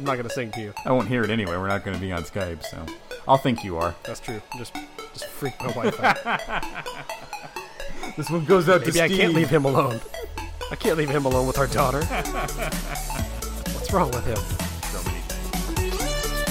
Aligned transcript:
I'm 0.00 0.06
not 0.06 0.16
gonna 0.16 0.30
sing 0.30 0.50
to 0.52 0.60
you. 0.62 0.72
I 0.86 0.92
won't 0.92 1.08
hear 1.08 1.22
it 1.24 1.28
anyway. 1.28 1.58
We're 1.58 1.68
not 1.68 1.84
going 1.84 1.94
to 1.94 2.00
be 2.00 2.10
on 2.10 2.22
Skype, 2.22 2.64
so 2.64 2.86
I'll 3.28 3.36
think 3.36 3.62
you 3.62 3.76
are. 3.76 3.94
That's 4.04 4.18
true. 4.18 4.40
Just 4.56 4.74
just 5.12 5.26
freak 5.26 5.52
my 5.60 5.70
wife 5.72 6.00
out. 6.00 6.62
This 8.16 8.28
one 8.28 8.44
goes 8.44 8.68
out 8.68 8.80
Maybe 8.84 9.00
I 9.00 9.08
can't 9.08 9.34
leave 9.34 9.48
him 9.50 9.64
alone. 9.64 10.00
I 10.70 10.74
can't 10.74 10.98
leave 10.98 11.08
him 11.10 11.26
alone 11.26 11.46
with 11.46 11.58
our 11.58 11.68
daughter. 11.68 12.02
What's 13.72 13.92
wrong 13.92 14.10
with 14.10 14.26
him? 14.26 14.36
So 14.90 15.00
many 15.04 15.20
things. 15.20 16.44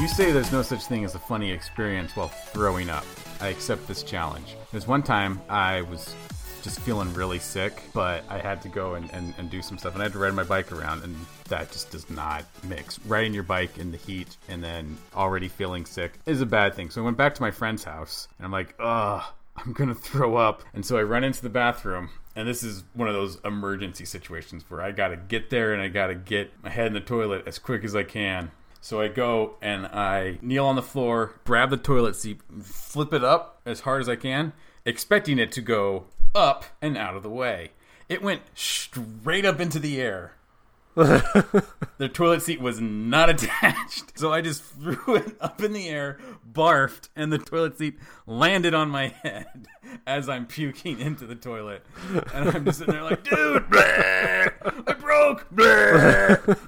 You 0.00 0.06
say 0.08 0.30
there's 0.30 0.52
no 0.52 0.62
such 0.62 0.86
thing 0.86 1.04
as 1.04 1.16
a 1.16 1.18
funny 1.18 1.50
experience 1.50 2.14
while 2.14 2.28
throwing 2.28 2.88
up. 2.88 3.04
I 3.40 3.48
accept 3.48 3.86
this 3.86 4.02
challenge. 4.02 4.56
There's 4.72 4.86
one 4.86 5.02
time 5.02 5.40
I 5.48 5.82
was 5.82 6.14
just 6.62 6.80
feeling 6.80 7.12
really 7.14 7.38
sick, 7.38 7.82
but 7.92 8.24
I 8.28 8.38
had 8.38 8.60
to 8.62 8.68
go 8.68 8.94
and, 8.94 9.08
and, 9.12 9.34
and 9.38 9.48
do 9.48 9.62
some 9.62 9.78
stuff, 9.78 9.94
and 9.94 10.02
I 10.02 10.06
had 10.06 10.12
to 10.14 10.18
ride 10.18 10.34
my 10.34 10.42
bike 10.42 10.72
around, 10.72 11.04
and 11.04 11.14
that 11.48 11.70
just 11.70 11.90
does 11.90 12.10
not 12.10 12.44
mix. 12.64 12.98
Riding 13.06 13.34
your 13.34 13.44
bike 13.44 13.78
in 13.78 13.92
the 13.92 13.98
heat 13.98 14.36
and 14.48 14.64
then 14.64 14.98
already 15.14 15.48
feeling 15.48 15.86
sick 15.86 16.18
is 16.26 16.40
a 16.40 16.46
bad 16.46 16.74
thing. 16.74 16.90
So 16.90 17.02
I 17.02 17.04
went 17.04 17.16
back 17.16 17.34
to 17.36 17.42
my 17.42 17.50
friend's 17.50 17.84
house, 17.84 18.28
and 18.38 18.46
I'm 18.46 18.52
like, 18.52 18.74
ugh. 18.78 19.22
I'm 19.58 19.72
gonna 19.72 19.94
throw 20.10 20.36
up. 20.36 20.62
And 20.74 20.84
so 20.84 20.98
I 20.98 21.02
run 21.02 21.24
into 21.24 21.42
the 21.42 21.48
bathroom, 21.48 22.10
and 22.34 22.46
this 22.46 22.62
is 22.62 22.84
one 22.94 23.08
of 23.08 23.14
those 23.14 23.38
emergency 23.44 24.04
situations 24.04 24.64
where 24.68 24.82
I 24.82 24.92
gotta 24.92 25.16
get 25.16 25.50
there 25.50 25.72
and 25.72 25.80
I 25.80 25.88
gotta 25.88 26.14
get 26.14 26.52
my 26.62 26.70
head 26.70 26.88
in 26.88 26.92
the 26.92 27.00
toilet 27.00 27.44
as 27.46 27.58
quick 27.58 27.84
as 27.84 27.96
I 27.96 28.02
can. 28.02 28.50
So 28.86 29.00
I 29.00 29.08
go 29.08 29.56
and 29.60 29.84
I 29.84 30.38
kneel 30.42 30.64
on 30.64 30.76
the 30.76 30.80
floor, 30.80 31.40
grab 31.44 31.70
the 31.70 31.76
toilet 31.76 32.14
seat, 32.14 32.40
flip 32.62 33.12
it 33.12 33.24
up 33.24 33.60
as 33.66 33.80
hard 33.80 34.00
as 34.00 34.08
I 34.08 34.14
can, 34.14 34.52
expecting 34.84 35.40
it 35.40 35.50
to 35.52 35.60
go 35.60 36.04
up 36.36 36.66
and 36.80 36.96
out 36.96 37.16
of 37.16 37.24
the 37.24 37.28
way. 37.28 37.72
It 38.08 38.22
went 38.22 38.42
straight 38.54 39.44
up 39.44 39.58
into 39.58 39.80
the 39.80 40.00
air. 40.00 40.34
the 40.94 42.08
toilet 42.10 42.42
seat 42.42 42.60
was 42.60 42.80
not 42.80 43.28
attached. 43.42 44.16
So 44.16 44.32
I 44.32 44.40
just 44.40 44.62
threw 44.62 45.16
it 45.16 45.36
up 45.40 45.60
in 45.62 45.72
the 45.72 45.88
air, 45.88 46.20
barfed, 46.48 47.08
and 47.16 47.32
the 47.32 47.38
toilet 47.38 47.76
seat 47.76 47.98
landed 48.24 48.72
on 48.72 48.88
my 48.88 49.08
head 49.08 49.66
as 50.06 50.28
I'm 50.28 50.46
puking 50.46 51.00
into 51.00 51.26
the 51.26 51.34
toilet. 51.34 51.84
And 52.32 52.48
I'm 52.50 52.64
just 52.64 52.78
sitting 52.78 52.94
there 52.94 53.02
like, 53.02 53.24
dude, 53.24 53.64
bleh, 53.64 54.52
I 54.86 54.95
broke 55.06 55.46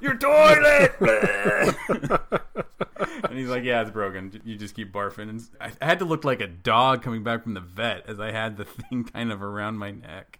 your 0.01 0.17
toilet. 0.17 0.95
and 3.25 3.39
he's 3.39 3.49
like, 3.49 3.65
yeah, 3.65 3.83
it's 3.83 3.91
broken. 3.91 4.41
You 4.45 4.57
just 4.57 4.75
keep 4.75 4.93
barfing. 4.93 5.29
And 5.29 5.43
I 5.61 5.73
I 5.81 5.87
had 5.87 5.99
to 6.01 6.05
look 6.05 6.25
like 6.25 6.41
a 6.41 6.47
dog 6.47 7.03
coming 7.03 7.23
back 7.23 7.43
from 7.43 7.55
the 7.55 7.61
vet 7.61 8.05
as 8.09 8.21
I 8.21 8.31
had 8.33 8.57
the 8.57 8.65
thing 8.67 9.05
kind 9.05 9.33
of 9.33 9.43
around 9.43 9.79
my 9.79 9.91
neck 9.91 10.39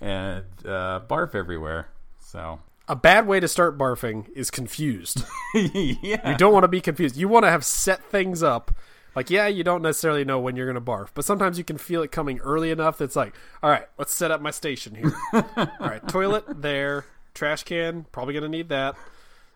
and 0.00 0.44
uh, 0.64 1.00
barf 1.08 1.34
everywhere. 1.34 1.88
So 2.18 2.60
A 2.88 2.96
bad 2.96 3.26
way 3.26 3.40
to 3.40 3.48
start 3.48 3.78
barfing 3.78 4.28
is 4.34 4.50
confused. 4.50 5.24
yeah, 5.54 6.30
You 6.30 6.36
don't 6.36 6.52
want 6.52 6.64
to 6.64 6.68
be 6.68 6.80
confused. 6.80 7.16
You 7.16 7.28
want 7.28 7.44
to 7.44 7.50
have 7.50 7.64
set 7.64 8.04
things 8.10 8.42
up. 8.42 8.72
Like, 9.16 9.30
yeah, 9.30 9.46
you 9.46 9.64
don't 9.64 9.80
necessarily 9.80 10.26
know 10.26 10.38
when 10.38 10.56
you're 10.56 10.70
going 10.70 10.74
to 10.74 10.90
barf, 10.92 11.08
but 11.14 11.24
sometimes 11.24 11.56
you 11.56 11.64
can 11.64 11.78
feel 11.78 12.02
it 12.02 12.12
coming 12.12 12.38
early 12.40 12.70
enough 12.70 12.98
that's 12.98 13.16
like, 13.16 13.34
all 13.62 13.70
right, 13.70 13.86
let's 13.96 14.14
set 14.14 14.30
up 14.30 14.42
my 14.42 14.50
station 14.50 14.94
here. 14.94 15.16
all 15.32 15.68
right, 15.80 16.06
toilet 16.06 16.44
there, 16.60 17.06
trash 17.32 17.62
can, 17.62 18.04
probably 18.12 18.34
going 18.34 18.42
to 18.42 18.48
need 18.50 18.68
that. 18.68 18.94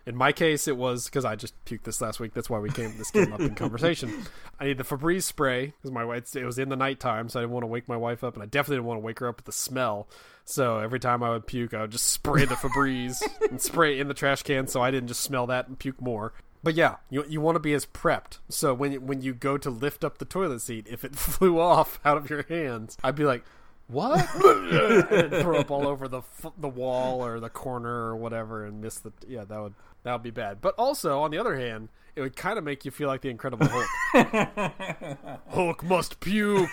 In 0.07 0.17
my 0.17 0.33
case, 0.33 0.67
it 0.67 0.79
was 0.79 1.05
because 1.05 1.27
I 1.27 1.37
just 1.37 1.63
puked 1.67 1.83
this 1.83 2.01
last 2.01 2.21
week. 2.21 2.33
That's 2.33 2.49
why 2.49 2.59
we 2.59 2.71
came. 2.71 2.97
This 2.97 3.11
came 3.11 3.35
up 3.35 3.41
in 3.41 3.55
conversation. 3.55 4.25
I 4.59 4.65
need 4.65 4.79
the 4.79 4.85
Febreze 4.85 5.25
spray 5.25 5.67
because 5.67 5.91
my 5.91 6.05
wife. 6.05 6.35
It 6.35 6.47
was 6.47 6.59
in 6.59 6.71
the 6.71 6.77
nighttime, 6.77 7.29
so 7.29 7.39
I 7.39 7.43
didn't 7.43 7.53
want 7.53 7.65
to 7.65 7.69
wake 7.69 7.87
my 7.87 7.99
wife 7.99 8.25
up, 8.25 8.35
and 8.35 8.43
I 8.43 8.47
definitely 8.47 8.79
didn't 8.79 8.87
want 8.87 9.01
to 9.01 9.05
wake 9.05 9.19
her 9.19 9.29
up 9.29 9.37
with 9.37 9.45
the 9.45 9.53
smell. 9.53 10.09
So 10.47 10.79
every 10.79 11.01
time 11.01 11.23
I 11.23 11.31
would 11.31 11.47
puke, 11.47 11.75
I 11.75 11.83
would 11.83 11.93
just 11.93 12.07
spray 12.07 12.47
the 12.47 12.55
Febreze 12.55 13.23
and 13.51 13.61
spray 13.61 13.99
it 13.99 14.01
in 14.01 14.09
the 14.09 14.15
trash 14.15 14.43
can, 14.43 14.67
so 14.67 14.81
I 14.81 14.91
didn't 14.91 15.09
just 15.09 15.21
smell 15.21 15.47
that 15.49 15.69
and 15.69 15.79
puke 15.79 16.01
more. 16.01 16.33
But 16.63 16.75
yeah, 16.75 16.97
you 17.09 17.25
you 17.29 17.41
want 17.41 17.57
to 17.57 17.61
be 17.61 17.73
as 17.73 17.87
prepped. 17.87 18.39
So 18.49 18.75
when 18.75 18.93
you- 18.93 19.01
when 19.01 19.23
you 19.23 19.33
go 19.35 19.57
to 19.59 19.71
lift 19.71 20.05
up 20.05 20.19
the 20.19 20.25
toilet 20.25 20.61
seat, 20.61 20.87
if 20.91 21.05
it 21.05 21.17
flew 21.17 21.59
off 21.59 21.99
out 22.05 22.17
of 22.17 22.29
your 22.29 22.45
hands, 22.49 22.97
I'd 23.03 23.15
be 23.17 23.25
like, 23.25 23.45
"What?" 23.89 24.21
throw 24.31 25.57
up 25.59 25.71
all 25.71 25.87
over 25.89 26.07
the 26.09 26.23
the 26.59 26.69
wall 26.69 27.25
or 27.25 27.41
the 27.41 27.49
corner 27.51 27.91
or 28.07 28.17
whatever, 28.17 28.65
and 28.67 28.81
miss 28.83 28.99
the 28.99 29.13
yeah. 29.27 29.45
That 29.45 29.61
would 29.61 29.75
that 30.03 30.13
would 30.13 30.23
be 30.23 30.31
bad. 30.31 30.61
But 30.61 30.75
also 30.77 31.21
on 31.21 31.31
the 31.31 31.39
other 31.39 31.57
hand, 31.57 31.89
it 32.15 32.21
would 32.21 32.37
kind 32.37 32.59
of 32.59 32.65
make 32.65 32.85
you 32.85 32.91
feel 32.91 33.09
like 33.09 33.23
the 33.23 33.31
Incredible 33.31 33.67
Hulk. 33.71 35.41
Hulk 35.51 35.83
must 35.83 36.21
puke. 36.21 36.71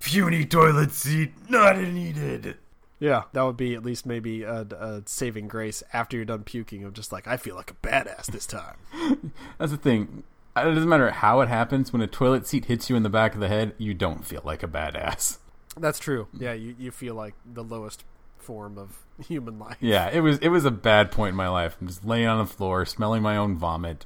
Puny 0.00 0.44
toilet 0.44 0.92
seat 0.92 1.32
not 1.48 1.78
needed. 1.78 2.56
Yeah, 3.00 3.24
that 3.32 3.42
would 3.42 3.56
be 3.56 3.74
at 3.74 3.82
least 3.82 4.06
maybe 4.06 4.42
a, 4.42 4.60
a 4.60 5.02
saving 5.06 5.48
grace 5.48 5.82
after 5.92 6.16
you're 6.16 6.26
done 6.26 6.44
puking 6.44 6.84
of 6.84 6.92
just 6.92 7.10
like 7.10 7.26
I 7.26 7.36
feel 7.36 7.56
like 7.56 7.70
a 7.70 7.74
badass 7.74 8.26
this 8.26 8.46
time. 8.46 8.76
That's 9.58 9.72
the 9.72 9.78
thing. 9.78 10.22
It 10.56 10.64
doesn't 10.64 10.88
matter 10.88 11.10
how 11.10 11.40
it 11.40 11.48
happens. 11.48 11.92
When 11.92 12.02
a 12.02 12.06
toilet 12.06 12.46
seat 12.46 12.66
hits 12.66 12.90
you 12.90 12.96
in 12.96 13.02
the 13.02 13.08
back 13.08 13.34
of 13.34 13.40
the 13.40 13.48
head, 13.48 13.74
you 13.78 13.94
don't 13.94 14.24
feel 14.24 14.42
like 14.44 14.62
a 14.62 14.68
badass. 14.68 15.38
That's 15.76 15.98
true. 15.98 16.28
Yeah, 16.38 16.52
you, 16.52 16.74
you 16.78 16.90
feel 16.90 17.14
like 17.14 17.34
the 17.50 17.64
lowest 17.64 18.04
form 18.36 18.76
of 18.76 18.98
human 19.26 19.58
life. 19.58 19.76
Yeah, 19.80 20.10
it 20.10 20.20
was 20.20 20.38
it 20.38 20.48
was 20.48 20.64
a 20.64 20.70
bad 20.70 21.10
point 21.10 21.30
in 21.30 21.36
my 21.36 21.48
life. 21.48 21.76
I'm 21.80 21.86
just 21.86 22.04
laying 22.04 22.26
on 22.26 22.38
the 22.38 22.52
floor, 22.52 22.84
smelling 22.84 23.22
my 23.22 23.36
own 23.36 23.56
vomit. 23.56 24.04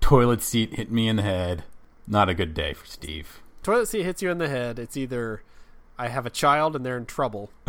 Toilet 0.00 0.42
seat 0.42 0.74
hit 0.74 0.90
me 0.90 1.06
in 1.08 1.16
the 1.16 1.22
head. 1.22 1.64
Not 2.08 2.28
a 2.28 2.34
good 2.34 2.54
day 2.54 2.74
for 2.74 2.86
Steve. 2.86 3.40
Toilet 3.62 3.86
seat 3.86 4.02
hits 4.02 4.22
you 4.22 4.30
in 4.30 4.38
the 4.38 4.48
head. 4.48 4.80
It's 4.80 4.96
either 4.96 5.42
I 5.96 6.08
have 6.08 6.26
a 6.26 6.30
child 6.30 6.74
and 6.74 6.84
they're 6.84 6.96
in 6.96 7.06
trouble, 7.06 7.50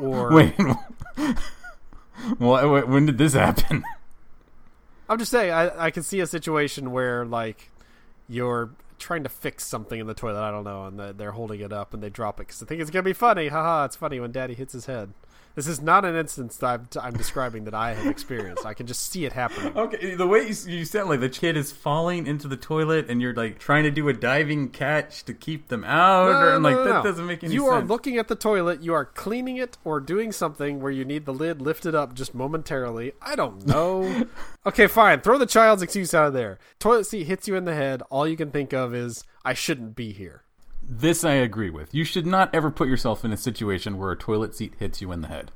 or 0.00 0.32
Wait, 0.32 0.54
well, 2.38 2.68
wh- 2.68 2.88
when 2.88 3.06
did 3.06 3.18
this 3.18 3.34
happen? 3.34 3.84
I'm 5.08 5.18
just 5.18 5.30
saying 5.30 5.52
I 5.52 5.86
I 5.86 5.90
can 5.90 6.02
see 6.02 6.20
a 6.20 6.26
situation 6.26 6.92
where 6.92 7.24
like 7.24 7.70
you're 8.28 8.70
trying 8.98 9.22
to 9.24 9.28
fix 9.28 9.66
something 9.66 9.98
in 9.98 10.06
the 10.06 10.14
toilet. 10.14 10.40
I 10.40 10.50
don't 10.50 10.64
know, 10.64 10.84
and 10.84 10.98
the, 10.98 11.12
they're 11.12 11.32
holding 11.32 11.60
it 11.60 11.72
up 11.72 11.94
and 11.94 12.02
they 12.02 12.10
drop 12.10 12.38
it 12.38 12.46
because 12.46 12.60
they 12.60 12.66
think 12.66 12.80
it's 12.80 12.90
gonna 12.90 13.02
be 13.02 13.12
funny. 13.12 13.48
Haha! 13.48 13.86
It's 13.86 13.96
funny 13.96 14.20
when 14.20 14.30
Daddy 14.32 14.54
hits 14.54 14.72
his 14.72 14.86
head. 14.86 15.12
This 15.56 15.66
is 15.66 15.80
not 15.82 16.04
an 16.04 16.14
instance 16.16 16.56
that 16.58 16.66
I'm, 16.66 16.88
I'm 17.02 17.12
describing 17.14 17.64
that 17.64 17.74
I 17.74 17.92
have 17.94 18.06
experienced. 18.06 18.64
I 18.64 18.72
can 18.72 18.86
just 18.86 19.10
see 19.10 19.24
it 19.24 19.32
happening. 19.32 19.76
Okay, 19.76 20.14
the 20.14 20.26
way 20.26 20.42
you, 20.48 20.54
you 20.66 20.84
sound 20.84 21.10
like 21.10 21.20
the 21.20 21.28
kid 21.28 21.56
is 21.56 21.72
falling 21.72 22.26
into 22.26 22.46
the 22.48 22.56
toilet, 22.56 23.10
and 23.10 23.20
you're 23.20 23.34
like 23.34 23.58
trying 23.58 23.82
to 23.84 23.90
do 23.90 24.08
a 24.08 24.12
diving 24.12 24.68
catch 24.68 25.24
to 25.24 25.34
keep 25.34 25.68
them 25.68 25.82
out, 25.84 26.30
No, 26.30 26.38
or 26.38 26.52
no, 26.52 26.68
like 26.68 26.76
no, 26.76 26.84
that 26.84 27.02
doesn't 27.02 27.26
make 27.26 27.42
any 27.42 27.48
sense. 27.50 27.54
you 27.54 27.68
sense. 27.68 27.72
are 27.72 27.86
looking 27.86 28.16
at 28.16 28.28
the 28.28 28.36
toilet, 28.36 28.80
you 28.80 28.94
are 28.94 29.04
cleaning 29.04 29.56
it 29.56 29.76
or 29.84 29.98
doing 30.00 30.30
something 30.32 30.80
where 30.80 30.92
you 30.92 31.04
need 31.04 31.24
the 31.26 31.34
lid 31.34 31.60
lifted 31.60 31.94
up 31.94 32.14
just 32.14 32.34
momentarily. 32.34 33.12
I 33.20 33.34
don't 33.34 33.66
know. 33.66 34.26
okay, 34.66 34.86
fine. 34.86 35.20
Throw 35.20 35.36
the 35.36 35.46
child's 35.46 35.82
excuse 35.82 36.14
out 36.14 36.26
of 36.28 36.32
there. 36.32 36.58
Toilet 36.78 37.04
seat 37.04 37.24
hits 37.24 37.48
you 37.48 37.56
in 37.56 37.64
the 37.64 37.74
head. 37.74 38.02
All 38.10 38.26
you 38.26 38.36
can 38.36 38.50
think 38.50 38.72
of 38.72 38.94
is, 38.94 39.24
I 39.44 39.54
shouldn't 39.54 39.96
be 39.96 40.12
here. 40.12 40.44
This 40.92 41.24
I 41.24 41.34
agree 41.34 41.70
with. 41.70 41.94
You 41.94 42.02
should 42.02 42.26
not 42.26 42.52
ever 42.52 42.68
put 42.68 42.88
yourself 42.88 43.24
in 43.24 43.32
a 43.32 43.36
situation 43.36 43.96
where 43.96 44.10
a 44.10 44.16
toilet 44.16 44.56
seat 44.56 44.74
hits 44.78 45.00
you 45.00 45.12
in 45.12 45.20
the 45.20 45.28
head. 45.28 45.52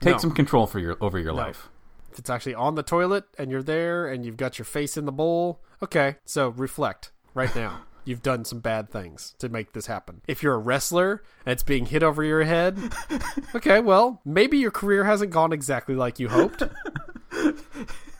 Take 0.00 0.14
No. 0.14 0.18
some 0.18 0.30
control 0.30 0.68
for 0.68 0.78
your 0.78 0.96
over 1.00 1.18
your 1.18 1.32
life. 1.32 1.68
If 2.12 2.20
it's 2.20 2.30
actually 2.30 2.54
on 2.54 2.76
the 2.76 2.84
toilet 2.84 3.24
and 3.36 3.50
you're 3.50 3.64
there 3.64 4.06
and 4.06 4.24
you've 4.24 4.36
got 4.36 4.58
your 4.60 4.64
face 4.64 4.96
in 4.96 5.06
the 5.06 5.12
bowl, 5.12 5.60
okay, 5.82 6.16
so 6.24 6.50
reflect 6.50 7.10
right 7.34 7.54
now. 7.56 7.80
You've 8.06 8.22
done 8.22 8.44
some 8.44 8.60
bad 8.60 8.88
things 8.88 9.34
to 9.40 9.48
make 9.48 9.72
this 9.72 9.86
happen. 9.86 10.20
If 10.28 10.40
you're 10.40 10.54
a 10.54 10.58
wrestler 10.58 11.24
and 11.44 11.52
it's 11.54 11.64
being 11.64 11.86
hit 11.86 12.04
over 12.04 12.22
your 12.22 12.44
head, 12.44 12.78
okay, 13.56 13.80
well, 13.80 14.20
maybe 14.24 14.58
your 14.58 14.70
career 14.70 15.02
hasn't 15.02 15.32
gone 15.32 15.52
exactly 15.52 15.96
like 15.96 16.20
you 16.20 16.28
hoped. 16.28 16.62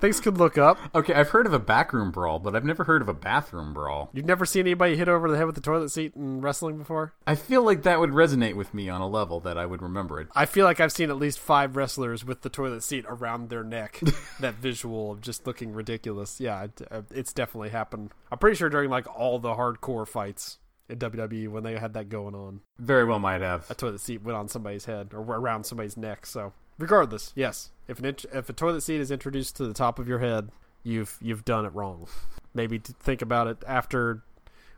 Things 0.00 0.20
could 0.20 0.38
look 0.38 0.56
up. 0.58 0.78
Okay, 0.94 1.14
I've 1.14 1.30
heard 1.30 1.46
of 1.46 1.52
a 1.52 1.58
backroom 1.58 2.10
brawl, 2.10 2.38
but 2.38 2.54
I've 2.54 2.64
never 2.64 2.84
heard 2.84 3.02
of 3.02 3.08
a 3.08 3.14
bathroom 3.14 3.72
brawl. 3.74 4.10
You've 4.12 4.24
never 4.26 4.44
seen 4.46 4.60
anybody 4.62 4.96
hit 4.96 5.08
over 5.08 5.30
the 5.30 5.36
head 5.36 5.46
with 5.46 5.54
the 5.54 5.60
toilet 5.60 5.90
seat 5.90 6.14
in 6.14 6.40
wrestling 6.40 6.78
before? 6.78 7.12
I 7.26 7.34
feel 7.34 7.62
like 7.62 7.82
that 7.82 8.00
would 8.00 8.10
resonate 8.10 8.54
with 8.54 8.72
me 8.74 8.88
on 8.88 9.00
a 9.00 9.08
level 9.08 9.40
that 9.40 9.58
I 9.58 9.66
would 9.66 9.82
remember 9.82 10.20
it. 10.20 10.28
I 10.34 10.46
feel 10.46 10.64
like 10.64 10.80
I've 10.80 10.92
seen 10.92 11.10
at 11.10 11.16
least 11.16 11.38
five 11.38 11.76
wrestlers 11.76 12.24
with 12.24 12.42
the 12.42 12.48
toilet 12.48 12.82
seat 12.82 13.04
around 13.08 13.48
their 13.50 13.64
neck. 13.64 14.00
that 14.40 14.54
visual 14.54 15.12
of 15.12 15.20
just 15.20 15.46
looking 15.46 15.72
ridiculous. 15.72 16.40
Yeah, 16.40 16.64
it, 16.64 16.82
uh, 16.90 17.02
it's 17.10 17.32
definitely 17.32 17.70
happened. 17.70 18.10
I'm 18.30 18.38
pretty 18.38 18.56
sure 18.56 18.68
during 18.68 18.90
like 18.90 19.06
all 19.18 19.38
the 19.38 19.54
hardcore 19.54 20.06
fights 20.06 20.58
in 20.88 20.98
WWE 20.98 21.48
when 21.48 21.62
they 21.64 21.78
had 21.78 21.94
that 21.94 22.10
going 22.10 22.34
on, 22.34 22.60
Very 22.78 23.04
well 23.06 23.18
might 23.18 23.40
have. 23.40 23.70
a 23.70 23.74
toilet 23.74 24.00
seat 24.00 24.22
went 24.22 24.36
on 24.36 24.48
somebody's 24.48 24.84
head 24.84 25.10
or 25.14 25.20
around 25.20 25.64
somebody's 25.64 25.96
neck. 25.96 26.26
So 26.26 26.52
regardless, 26.78 27.32
yes, 27.34 27.70
if 27.88 27.98
an 27.98 28.04
int- 28.06 28.26
if 28.32 28.48
a 28.48 28.52
toilet 28.52 28.82
seat 28.82 29.00
is 29.00 29.10
introduced 29.10 29.56
to 29.56 29.66
the 29.66 29.74
top 29.74 29.98
of 29.98 30.08
your 30.08 30.18
head, 30.18 30.50
you've 30.82 31.18
you've 31.20 31.44
done 31.44 31.64
it 31.64 31.74
wrong. 31.74 32.06
Maybe 32.54 32.78
think 32.78 33.22
about 33.22 33.46
it 33.46 33.64
after 33.66 34.22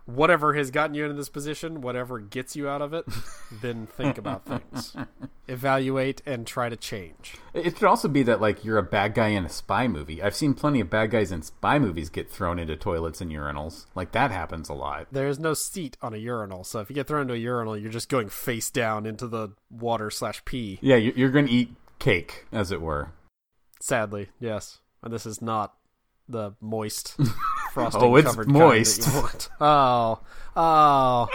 whatever 0.07 0.55
has 0.55 0.71
gotten 0.71 0.95
you 0.95 1.05
into 1.05 1.17
this 1.17 1.29
position, 1.29 1.81
whatever 1.81 2.21
gets 2.21 2.57
you 2.57 2.69
out 2.69 2.81
of 2.81 2.95
it, 2.95 3.05
then 3.61 3.87
think 3.87 4.17
about 4.17 4.47
things. 4.47 4.97
Evaluate 5.49 6.23
and 6.25 6.47
try 6.47 6.69
to 6.69 6.77
change. 6.77 7.37
It 7.53 7.75
could 7.75 7.85
also 7.85 8.09
be 8.09 8.23
that 8.23 8.41
like 8.41 8.65
you're 8.65 8.79
a 8.79 8.83
bad 8.83 9.15
guy 9.15 9.29
in 9.29 9.45
a 9.45 9.49
spy 9.49 9.89
movie. 9.89 10.23
I've 10.23 10.35
seen 10.35 10.55
plenty 10.55 10.81
of 10.81 10.89
bad 10.89 11.11
guys 11.11 11.31
in 11.33 11.43
spy 11.43 11.79
movies 11.79 12.09
get 12.09 12.31
thrown 12.31 12.59
into 12.59 12.77
toilets 12.77 13.21
and 13.21 13.31
urinals. 13.31 13.87
Like 13.95 14.13
that 14.13 14.31
happens 14.31 14.69
a 14.69 14.75
lot. 14.75 15.09
There 15.13 15.29
is 15.29 15.39
no 15.39 15.55
seat 15.55 15.97
on 16.01 16.15
a 16.15 16.19
urinal, 16.19 16.65
so 16.65 16.81
if 16.81 16.89
you 16.89 16.95
get 16.95 17.07
thrown 17.07 17.23
into 17.23 17.35
a 17.35 17.39
urinal, 17.39 17.77
you're 17.77 17.93
just 17.93 18.09
going 18.09 18.29
face 18.29 18.71
down 18.71 19.07
into 19.07 19.27
the 19.27 19.51
water 19.71 20.11
slash 20.11 20.45
pee. 20.45 20.79
Yeah, 20.81 20.97
you're 20.97 21.31
going 21.31 21.47
to 21.47 21.53
eat 21.53 21.75
cake, 21.99 22.47
as 22.53 22.71
it 22.73 22.81
were. 22.81 23.13
Sadly, 23.81 24.29
yes. 24.41 24.79
And 25.03 25.13
this 25.13 25.27
is 25.27 25.41
not 25.43 25.75
the 26.29 26.53
moist 26.61 27.17
frosting 27.73 28.03
Oh, 28.03 28.17
it's 28.17 28.27
covered 28.29 28.49
moist. 28.49 29.03
Kind 29.03 29.13
that 29.15 29.17
you 29.17 29.23
want. 29.23 29.49
Oh, 29.61 30.21
oh. 30.57 31.29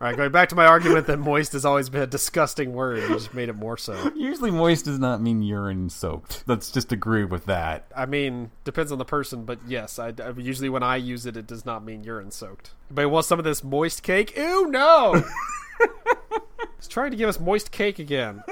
All 0.00 0.08
right, 0.08 0.16
going 0.16 0.32
back 0.32 0.48
to 0.48 0.56
my 0.56 0.66
argument 0.66 1.06
that 1.06 1.18
moist 1.18 1.52
has 1.52 1.64
always 1.64 1.88
been 1.88 2.02
a 2.02 2.06
disgusting 2.08 2.72
word. 2.72 2.98
You 2.98 3.08
just 3.10 3.32
made 3.34 3.48
it 3.48 3.52
more 3.52 3.76
so. 3.76 3.94
Usually, 4.16 4.50
moist 4.50 4.84
does 4.86 4.98
not 4.98 5.22
mean 5.22 5.44
urine 5.44 5.88
soaked. 5.90 6.42
Let's 6.48 6.72
just 6.72 6.90
agree 6.90 7.22
with 7.24 7.44
that. 7.46 7.86
I 7.96 8.06
mean, 8.06 8.50
depends 8.64 8.90
on 8.90 8.98
the 8.98 9.04
person, 9.04 9.44
but 9.44 9.60
yes, 9.68 10.00
I, 10.00 10.08
I- 10.08 10.32
usually 10.36 10.68
when 10.68 10.82
I 10.82 10.96
use 10.96 11.24
it, 11.24 11.36
it 11.36 11.46
does 11.46 11.64
not 11.64 11.84
mean 11.84 12.02
urine 12.02 12.32
soaked. 12.32 12.72
But 12.90 13.08
want 13.12 13.26
some 13.26 13.38
of 13.38 13.44
this 13.44 13.62
moist 13.62 14.02
cake? 14.02 14.36
Ew, 14.36 14.66
no! 14.66 15.22
He's 16.78 16.88
trying 16.88 17.12
to 17.12 17.16
give 17.16 17.28
us 17.28 17.38
moist 17.38 17.70
cake 17.70 18.00
again. 18.00 18.42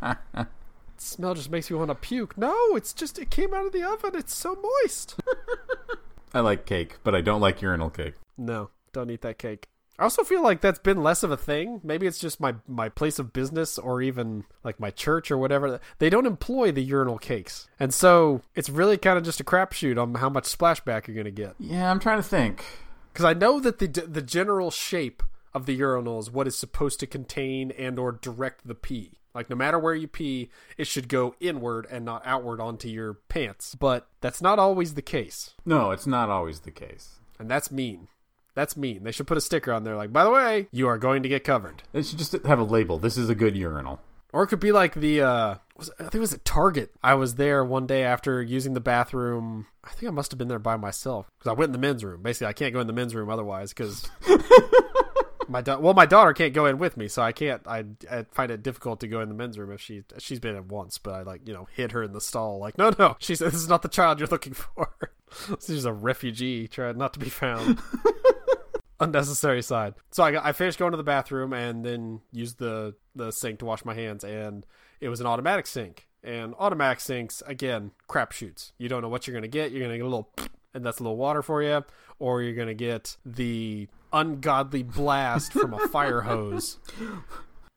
Smell 0.96 1.34
just 1.34 1.50
makes 1.50 1.70
me 1.70 1.76
want 1.76 1.88
to 1.88 1.94
puke. 1.94 2.36
No, 2.36 2.54
it's 2.74 2.92
just 2.92 3.18
it 3.18 3.30
came 3.30 3.54
out 3.54 3.66
of 3.66 3.72
the 3.72 3.82
oven. 3.82 4.12
It's 4.14 4.34
so 4.34 4.54
moist. 4.54 5.16
I 6.34 6.40
like 6.40 6.66
cake, 6.66 6.98
but 7.02 7.14
I 7.14 7.20
don't 7.20 7.40
like 7.40 7.62
urinal 7.62 7.90
cake. 7.90 8.14
No, 8.36 8.70
don't 8.92 9.10
eat 9.10 9.22
that 9.22 9.38
cake. 9.38 9.66
I 9.98 10.04
also 10.04 10.24
feel 10.24 10.42
like 10.42 10.62
that's 10.62 10.78
been 10.78 11.02
less 11.02 11.22
of 11.22 11.30
a 11.30 11.36
thing. 11.36 11.80
Maybe 11.84 12.06
it's 12.06 12.18
just 12.18 12.40
my 12.40 12.54
my 12.66 12.88
place 12.88 13.18
of 13.18 13.34
business 13.34 13.76
or 13.78 14.00
even 14.00 14.44
like 14.64 14.80
my 14.80 14.90
church 14.90 15.30
or 15.30 15.36
whatever. 15.36 15.78
They 15.98 16.08
don't 16.08 16.26
employ 16.26 16.72
the 16.72 16.82
urinal 16.82 17.18
cakes. 17.18 17.68
And 17.78 17.92
so 17.92 18.40
it's 18.54 18.70
really 18.70 18.96
kind 18.96 19.18
of 19.18 19.24
just 19.24 19.40
a 19.40 19.44
crapshoot 19.44 20.00
on 20.00 20.14
how 20.14 20.30
much 20.30 20.44
splashback 20.44 21.06
you're 21.06 21.14
going 21.14 21.26
to 21.26 21.30
get. 21.30 21.54
Yeah, 21.58 21.90
I'm 21.90 22.00
trying 22.00 22.16
to 22.16 22.22
think. 22.22 22.64
Cuz 23.12 23.26
I 23.26 23.34
know 23.34 23.60
that 23.60 23.78
the 23.78 23.88
the 23.88 24.22
general 24.22 24.70
shape 24.70 25.22
of 25.52 25.66
the 25.66 25.74
urinal 25.74 26.18
is 26.18 26.30
what 26.30 26.46
is 26.46 26.56
supposed 26.56 26.98
to 27.00 27.06
contain 27.06 27.70
and 27.72 27.98
or 27.98 28.12
direct 28.12 28.66
the 28.66 28.74
pee. 28.74 29.19
Like 29.34 29.50
no 29.50 29.56
matter 29.56 29.78
where 29.78 29.94
you 29.94 30.08
pee, 30.08 30.50
it 30.76 30.86
should 30.86 31.08
go 31.08 31.34
inward 31.40 31.86
and 31.90 32.04
not 32.04 32.22
outward 32.24 32.60
onto 32.60 32.88
your 32.88 33.14
pants. 33.28 33.74
But 33.74 34.08
that's 34.20 34.42
not 34.42 34.58
always 34.58 34.94
the 34.94 35.02
case. 35.02 35.54
No, 35.64 35.90
it's 35.90 36.06
not 36.06 36.30
always 36.30 36.60
the 36.60 36.70
case. 36.70 37.20
And 37.38 37.50
that's 37.50 37.70
mean. 37.70 38.08
That's 38.54 38.76
mean. 38.76 39.04
They 39.04 39.12
should 39.12 39.26
put 39.26 39.38
a 39.38 39.40
sticker 39.40 39.72
on 39.72 39.84
there 39.84 39.96
like, 39.96 40.12
by 40.12 40.24
the 40.24 40.30
way, 40.30 40.68
you 40.72 40.88
are 40.88 40.98
going 40.98 41.22
to 41.22 41.28
get 41.28 41.44
covered. 41.44 41.82
It 41.92 42.04
should 42.04 42.18
just 42.18 42.32
have 42.32 42.58
a 42.58 42.64
label. 42.64 42.98
This 42.98 43.16
is 43.16 43.28
a 43.28 43.34
good 43.34 43.56
urinal. 43.56 44.00
Or 44.32 44.42
it 44.42 44.48
could 44.48 44.60
be 44.60 44.72
like 44.72 44.94
the 44.94 45.22
uh 45.22 45.54
was 45.76 45.90
I 45.98 46.04
think 46.04 46.16
it 46.16 46.20
was 46.20 46.34
at 46.34 46.44
Target. 46.44 46.92
I 47.02 47.14
was 47.14 47.34
there 47.34 47.64
one 47.64 47.86
day 47.86 48.04
after 48.04 48.42
using 48.42 48.74
the 48.74 48.80
bathroom. 48.80 49.66
I 49.82 49.90
think 49.90 50.08
I 50.08 50.14
must 50.14 50.30
have 50.30 50.38
been 50.38 50.48
there 50.48 50.58
by 50.58 50.76
myself 50.76 51.26
because 51.38 51.50
I 51.50 51.54
went 51.54 51.70
in 51.70 51.72
the 51.72 51.78
men's 51.78 52.04
room. 52.04 52.22
Basically, 52.22 52.46
I 52.46 52.52
can't 52.52 52.72
go 52.72 52.80
in 52.80 52.86
the 52.86 52.92
men's 52.92 53.14
room 53.14 53.30
otherwise 53.30 53.72
because 53.72 54.08
my 55.50 55.60
da- 55.60 55.78
well, 55.78 55.94
my 55.94 56.06
daughter 56.06 56.32
can't 56.32 56.54
go 56.54 56.66
in 56.66 56.78
with 56.78 56.96
me, 56.96 57.08
so 57.08 57.22
I 57.22 57.32
can't. 57.32 57.60
I, 57.66 57.84
I 58.10 58.24
find 58.30 58.50
it 58.50 58.62
difficult 58.62 59.00
to 59.00 59.08
go 59.08 59.20
in 59.20 59.28
the 59.28 59.34
men's 59.34 59.58
room 59.58 59.72
if 59.72 59.80
she 59.80 60.04
she's 60.18 60.40
been 60.40 60.56
in 60.56 60.68
once, 60.68 60.98
but 60.98 61.14
I 61.14 61.22
like 61.22 61.46
you 61.46 61.52
know 61.52 61.66
hid 61.74 61.92
her 61.92 62.02
in 62.02 62.12
the 62.12 62.20
stall. 62.20 62.58
Like 62.58 62.78
no, 62.78 62.92
no, 62.98 63.16
she 63.18 63.34
said 63.34 63.48
this 63.48 63.60
is 63.60 63.68
not 63.68 63.82
the 63.82 63.88
child 63.88 64.20
you're 64.20 64.28
looking 64.28 64.54
for. 64.54 64.88
She's 65.64 65.84
a 65.84 65.92
refugee 65.92 66.66
trying 66.66 66.98
not 66.98 67.12
to 67.12 67.20
be 67.20 67.28
found. 67.28 67.80
unnecessary 69.00 69.62
side. 69.62 69.94
So 70.10 70.22
I, 70.22 70.48
I 70.48 70.52
finished 70.52 70.78
going 70.78 70.90
to 70.90 70.96
the 70.96 71.02
bathroom 71.02 71.52
and 71.52 71.84
then 71.84 72.20
used 72.32 72.58
the 72.58 72.94
the 73.14 73.30
sink 73.30 73.58
to 73.60 73.64
wash 73.64 73.84
my 73.84 73.94
hands, 73.94 74.24
and 74.24 74.64
it 75.00 75.08
was 75.08 75.20
an 75.20 75.26
automatic 75.26 75.66
sink. 75.66 76.06
And 76.22 76.54
automatic 76.58 77.00
sinks, 77.00 77.42
again, 77.46 77.92
crapshoots. 78.08 78.72
You 78.76 78.90
don't 78.90 79.00
know 79.00 79.08
what 79.08 79.26
you're 79.26 79.34
gonna 79.34 79.48
get. 79.48 79.72
You're 79.72 79.82
gonna 79.82 79.96
get 79.96 80.04
a 80.04 80.08
little, 80.08 80.30
and 80.74 80.84
that's 80.84 80.98
a 80.98 81.02
little 81.02 81.16
water 81.16 81.42
for 81.42 81.62
you, 81.62 81.84
or 82.18 82.42
you're 82.42 82.54
gonna 82.54 82.74
get 82.74 83.16
the 83.24 83.88
ungodly 84.12 84.82
blast 84.82 85.52
from 85.52 85.74
a 85.74 85.88
fire 85.88 86.22
hose. 86.22 86.78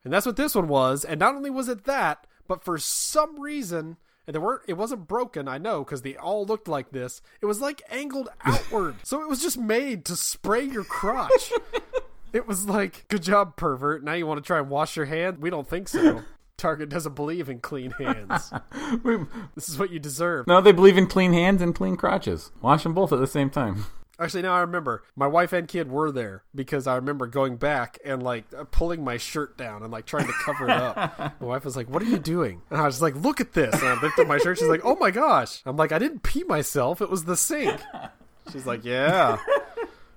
And 0.04 0.12
that's 0.12 0.26
what 0.26 0.36
this 0.36 0.56
one 0.56 0.68
was. 0.68 1.06
And 1.06 1.20
not 1.20 1.36
only 1.36 1.50
was 1.50 1.70
it 1.70 1.86
that, 1.86 2.28
but 2.48 2.64
for 2.64 2.78
some 2.78 3.40
reason, 3.40 3.98
and 4.28 4.34
there 4.34 4.42
weren't, 4.42 4.64
it 4.68 4.74
wasn't 4.74 5.08
broken, 5.08 5.48
I 5.48 5.58
know, 5.58 5.84
because 5.84 6.02
they 6.02 6.16
all 6.16 6.46
looked 6.46 6.68
like 6.68 6.92
this. 6.92 7.22
It 7.42 7.46
was 7.46 7.62
like 7.62 7.82
angled 7.90 8.30
outward. 8.46 8.96
so 9.04 9.22
it 9.22 9.30
was 9.30 9.42
just 9.42 9.58
made 9.58 10.06
to 10.06 10.16
spray 10.16 10.64
your 10.64 10.84
crotch. 10.84 11.54
it 12.34 12.48
was 12.48 12.68
like, 12.68 13.06
good 13.08 13.24
job, 13.24 13.56
pervert. 13.56 14.04
Now 14.04 14.14
you 14.14 14.28
want 14.28 14.44
to 14.44 14.48
try 14.48 14.60
and 14.60 14.70
wash 14.70 14.96
your 14.96 15.06
hand? 15.06 15.40
We 15.40 15.50
don't 15.50 15.68
think 15.68 15.88
so. 15.88 16.24
Target 16.64 16.88
doesn't 16.88 17.16
believe 17.16 17.50
in 17.50 17.60
clean 17.60 17.92
hands. 17.92 18.54
this 19.54 19.68
is 19.68 19.78
what 19.78 19.92
you 19.92 20.00
deserve. 20.00 20.48
No, 20.48 20.62
they 20.62 20.72
believe 20.72 20.98
in 20.98 21.08
clean 21.08 21.34
hands 21.34 21.62
and 21.62 21.76
clean 21.76 21.98
crotches. 21.98 22.52
Wash 22.62 22.84
them 22.84 22.94
both 22.94 23.12
at 23.12 23.20
the 23.20 23.28
same 23.28 23.50
time. 23.50 23.86
Actually, 24.20 24.44
now 24.44 24.54
I 24.54 24.62
remember. 24.62 25.04
My 25.14 25.28
wife 25.28 25.52
and 25.52 25.68
kid 25.68 25.92
were 25.92 26.10
there 26.10 26.46
because 26.56 26.88
I 26.88 26.96
remember 26.96 27.28
going 27.28 27.58
back 27.58 28.00
and 28.06 28.24
like 28.24 28.46
uh, 28.58 28.64
pulling 28.64 29.04
my 29.04 29.18
shirt 29.18 29.58
down 29.58 29.84
and 29.84 29.92
like 29.92 30.06
trying 30.06 30.28
to 30.28 30.34
cover 30.46 30.64
it 30.64 30.70
up. 30.70 31.20
my 31.42 31.46
wife 31.46 31.66
was 31.66 31.76
like, 31.76 31.90
"What 31.90 32.02
are 32.02 32.06
you 32.06 32.18
doing?" 32.18 32.62
And 32.70 32.80
I 32.80 32.86
was 32.86 33.02
like, 33.02 33.18
"Look 33.18 33.42
at 33.42 33.52
this." 33.52 33.74
And 33.74 33.84
I 33.84 34.02
lifted 34.02 34.30
my 34.30 34.38
shirt. 34.38 34.60
She's 34.60 34.70
like, 34.70 34.86
"Oh 34.86 34.96
my 34.96 35.12
gosh!" 35.12 35.62
I'm 35.66 35.76
like, 35.76 35.92
"I 35.92 36.00
didn't 36.00 36.24
pee 36.24 36.46
myself. 36.46 37.02
It 37.02 37.10
was 37.10 37.26
the 37.26 37.36
sink." 37.36 37.82
She's 38.54 38.66
like, 38.66 38.86
"Yeah, 38.86 39.38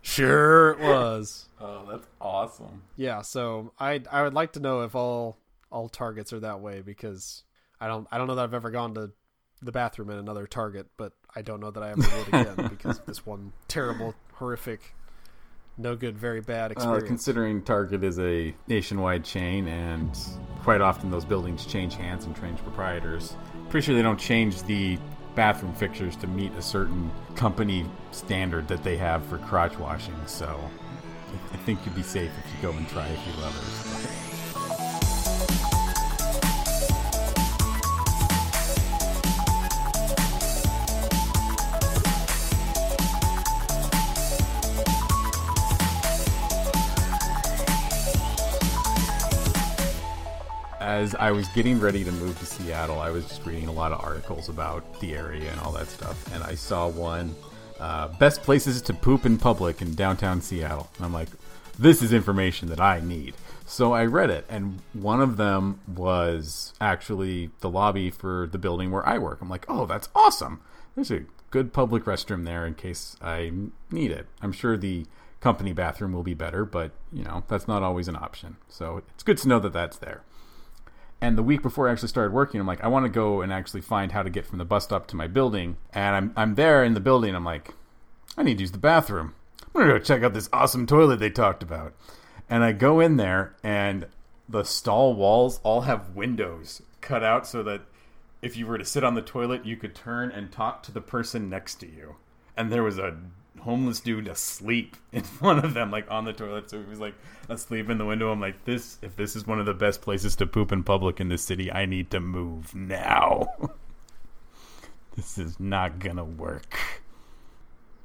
sure 0.01 0.71
it 0.71 0.79
was." 0.79 1.49
Oh, 1.61 1.89
that's 1.91 2.07
awesome. 2.21 2.85
Yeah. 2.95 3.23
So 3.23 3.73
I 3.81 4.03
I 4.13 4.23
would 4.23 4.35
like 4.35 4.53
to 4.53 4.61
know 4.61 4.83
if 4.83 4.95
all 4.95 5.39
all 5.77 5.89
targets 5.91 6.33
are 6.33 6.41
that 6.41 6.61
way 6.61 6.81
because 6.81 7.45
I 7.81 7.87
don't 7.87 8.09
I 8.11 8.17
don't 8.17 8.27
know 8.27 8.35
that 8.37 8.45
I've 8.45 8.55
ever 8.55 8.71
gone 8.71 8.95
to 8.95 9.11
the 9.61 9.73
bathroom 9.73 10.09
in 10.11 10.17
another 10.17 10.47
Target, 10.47 10.87
but 10.97 11.13
I 11.35 11.43
don't 11.43 11.61
know 11.61 11.71
that 11.71 11.83
I 11.83 11.91
ever 11.91 12.01
would 12.01 12.29
again 12.29 12.69
because 12.71 12.99
of 12.99 13.05
this 13.07 13.27
one 13.27 13.53
terrible, 13.69 14.15
horrific, 14.35 14.95
no 15.77 15.95
good, 15.97 16.17
very 16.17 16.41
bad 16.41 16.71
Uh, 16.71 16.73
experience. 16.73 17.07
considering 17.07 17.63
Target 17.63 18.03
is 18.05 18.19
a 18.19 18.55
nationwide 18.69 19.23
chain, 19.25 19.69
and 19.69 20.19
quite 20.63 20.81
often 20.81 21.11
those 21.11 21.25
buildings 21.27 21.67
change 21.67 21.95
hands 21.95 22.25
and 22.25 22.35
change 22.41 22.59
proprietors, 22.61 23.37
pretty 23.69 23.85
sure 23.85 23.95
they 23.95 24.03
don't 24.03 24.21
change 24.21 24.63
the 24.63 24.99
bathroom 25.35 25.75
fixtures 25.75 26.17
to 26.17 26.27
meet 26.27 26.53
a 26.55 26.63
certain 26.63 27.11
company 27.35 27.85
standard 28.13 28.67
that 28.69 28.83
they 28.83 28.97
have 28.97 29.25
for 29.27 29.37
crotch 29.39 29.79
washing. 29.79 30.15
So 30.27 30.47
I- 30.49 31.55
I 31.55 31.57
think 31.59 31.85
you'd 31.85 31.95
be 31.95 32.03
safe 32.03 32.31
if 32.45 32.55
you 32.57 32.63
go 32.71 32.75
and 32.77 32.89
try 32.89 33.07
a 33.07 33.17
few 33.19 33.43
others. 33.45 34.23
as 51.07 51.15
I 51.15 51.31
was 51.31 51.47
getting 51.51 51.79
ready 51.79 52.03
to 52.03 52.11
move 52.11 52.37
to 52.41 52.47
Seattle, 52.47 52.99
I 52.99 53.11
was 53.11 53.29
just 53.29 53.47
reading 53.47 53.69
a 53.69 53.73
lot 53.73 53.93
of 53.93 54.01
articles 54.05 54.49
about 54.49 54.99
the 54.99 55.15
area 55.15 55.49
and 55.53 55.61
all 55.61 55.71
that 55.71 55.87
stuff, 55.87 56.35
and 56.35 56.43
I 56.43 56.57
saw 56.57 56.89
one 56.89 57.33
uh, 57.79 58.09
best 58.19 58.43
places 58.43 58.83
to 58.83 58.93
poop 58.93 59.25
in 59.25 59.39
public 59.39 59.81
in 59.81 59.95
downtown 59.95 60.41
Seattle. 60.41 60.91
And 60.97 61.07
I'm 61.07 61.13
like, 61.13 61.29
this 61.79 62.03
is 62.03 62.13
information 62.13 62.69
that 62.71 62.81
I 62.81 62.99
need. 62.99 63.35
So 63.67 63.93
I 63.93 64.05
read 64.05 64.31
it, 64.31 64.47
and 64.49 64.81
one 64.95 65.21
of 65.21 65.37
them 65.37 65.79
was 65.87 66.75
actually 66.81 67.51
the 67.61 67.71
lobby 67.71 68.11
for 68.11 68.49
the 68.51 68.59
building 68.59 68.91
where 68.91 69.09
I 69.09 69.19
work. 69.19 69.41
I'm 69.41 69.49
like, 69.49 69.67
oh, 69.69 69.87
that's 69.87 70.09
awesome. 70.13 70.61
There's 70.97 71.13
a 71.13 71.23
good 71.53 71.73
public 71.73 72.03
restroom 72.03 72.45
there 72.45 72.67
in 72.67 72.75
case 72.75 73.15
I 73.23 73.53
need 73.93 74.11
it. 74.11 74.27
I'm 74.43 74.51
sure 74.51 74.77
the 74.77 75.07
company 75.41 75.73
bathroom 75.73 76.13
will 76.13 76.25
be 76.25 76.35
better, 76.35 76.65
but 76.65 76.91
you 77.13 77.23
know 77.23 77.45
that's 77.47 77.69
not 77.69 77.85
always 77.85 78.09
an 78.09 78.17
option. 78.17 78.57
So 78.69 79.05
it's 79.15 79.23
good 79.23 79.39
to 79.39 79.47
know 79.47 79.61
that 79.61 79.73
that's 79.73 79.99
there. 79.99 80.25
And 81.21 81.39
the 81.39 81.43
week 81.43 81.63
before 81.63 81.89
I 81.89 81.93
actually 81.93 82.09
started 82.09 82.35
working, 82.35 82.61
I'm 82.61 82.67
like, 82.67 82.85
I 82.85 82.89
want 82.89 83.05
to 83.05 83.11
go 83.11 83.41
and 83.41 83.53
actually 83.53 83.81
find 83.81 84.13
how 84.13 84.23
to 84.23 84.31
get 84.31 84.47
from 84.47 84.59
the 84.59 84.65
bus 84.65 84.85
stop 84.85 85.07
to 85.09 85.17
my 85.17 85.27
building. 85.27 85.77
And 85.93 86.15
I'm 86.15 86.33
I'm 86.37 86.55
there 86.55 86.85
in 86.85 86.95
the 86.95 87.01
building. 87.01 87.35
I'm 87.35 87.45
like, 87.45 87.75
I 88.37 88.43
need 88.43 88.59
to 88.59 88.63
use 88.63 88.73
the 88.73 88.79
bathroom. 88.79 89.35
I'm 89.63 89.81
gonna 89.81 89.93
go 89.95 89.99
check 89.99 90.23
out 90.23 90.35
this 90.35 90.49
awesome 90.53 90.87
toilet 90.87 91.19
they 91.19 91.31
talked 91.31 91.63
about. 91.63 91.95
And 92.49 92.63
I 92.63 92.73
go 92.73 93.01
in 93.01 93.17
there, 93.17 93.57
and 93.63 94.07
the 94.49 94.63
stall 94.63 95.15
walls 95.15 95.59
all 95.63 95.83
have 95.83 96.15
windows 96.15 96.83
cut 97.01 97.25
out 97.25 97.47
so 97.47 97.63
that 97.65 97.83
if 98.43 98.57
you 98.57 98.67
were 98.67 98.79
to 98.79 98.85
sit 98.85 99.03
on 99.03 99.15
the 99.15 99.23
toilet, 99.23 99.65
you 99.65 99.77
could 99.77 99.95
turn 99.95 100.31
and 100.31 100.53
talk 100.53 100.83
to 100.85 100.93
the 100.93 101.01
person 101.01 101.49
next 101.49 101.77
to 101.77 101.87
you. 101.87 102.17
And 102.57 102.71
there 102.71 102.83
was 102.83 102.99
a 102.99 103.17
homeless 103.61 104.01
dude 104.01 104.29
asleep 104.29 104.97
in 105.13 105.25
one 105.41 105.65
of 105.65 105.75
them, 105.75 105.91
like 105.91 106.11
on 106.11 106.25
the 106.25 106.33
toilet. 106.33 106.71
So 106.71 106.81
he 106.81 106.89
was 106.89 107.01
like 107.01 107.15
asleep 107.49 107.91
in 107.91 107.99
the 107.99 108.05
window. 108.05 108.31
I'm 108.31 108.41
like, 108.41 108.65
this, 108.65 108.99
if 109.03 109.17
this 109.17 109.37
is 109.37 109.47
one 109.47 109.61
of 109.61 109.67
the 109.67 109.75
best 109.75 110.03
places 110.03 110.37
to 110.37 110.47
poop 110.47 110.73
in 110.73 110.83
public 110.83 111.21
in 111.21 111.29
this 111.29 111.43
city, 111.43 111.71
I 111.71 111.87
need 111.87 112.11
to 112.11 112.21
move 112.21 112.75
now. 112.75 113.49
this 115.17 115.39
is 115.39 115.59
not 115.61 115.99
gonna 115.99 116.25
work. 116.25 116.79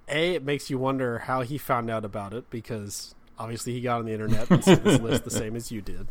A, 0.08 0.36
it 0.36 0.43
makes 0.43 0.70
you 0.70 0.77
wonder 0.77 1.20
how 1.20 1.41
he 1.41 1.58
found 1.58 1.89
out 1.89 2.03
about 2.03 2.34
it 2.34 2.50
because 2.50 3.15
obviously 3.39 3.74
he 3.74 3.81
got 3.81 4.00
on 4.00 4.05
the 4.05 4.12
internet 4.12 4.50
and 4.50 4.63
saw 4.63 4.75
this 4.75 5.00
list 5.00 5.24
the 5.24 5.31
same 5.31 5.55
as 5.55 5.72
you 5.72 5.81
did. 5.81 6.08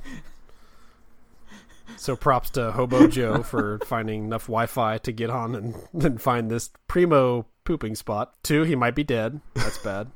So 1.97 2.17
props 2.17 2.51
to 2.51 2.73
Hobo 2.73 3.07
Joe 3.07 3.43
for 3.43 3.79
finding 3.87 4.25
enough 4.25 4.47
Wi-Fi 4.47 4.99
to 4.99 5.13
get 5.13 5.31
on 5.31 5.55
and, 5.55 5.75
and 6.05 6.21
find 6.21 6.51
this 6.51 6.71
primo 6.89 7.47
pooping 7.65 7.95
spot. 7.95 8.35
Two, 8.43 8.63
he 8.63 8.75
might 8.75 8.95
be 8.95 9.05
dead. 9.05 9.41
That's 9.55 9.79
bad. 9.79 10.11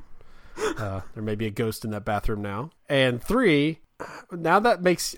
Uh, 0.57 1.01
there 1.15 1.23
may 1.23 1.35
be 1.35 1.47
a 1.47 1.51
ghost 1.51 1.85
in 1.85 1.91
that 1.91 2.05
bathroom 2.05 2.43
now. 2.43 2.71
And 2.89 3.23
three, 3.23 3.81
now 4.33 4.61
that 4.61 4.83
makes 4.83 5.17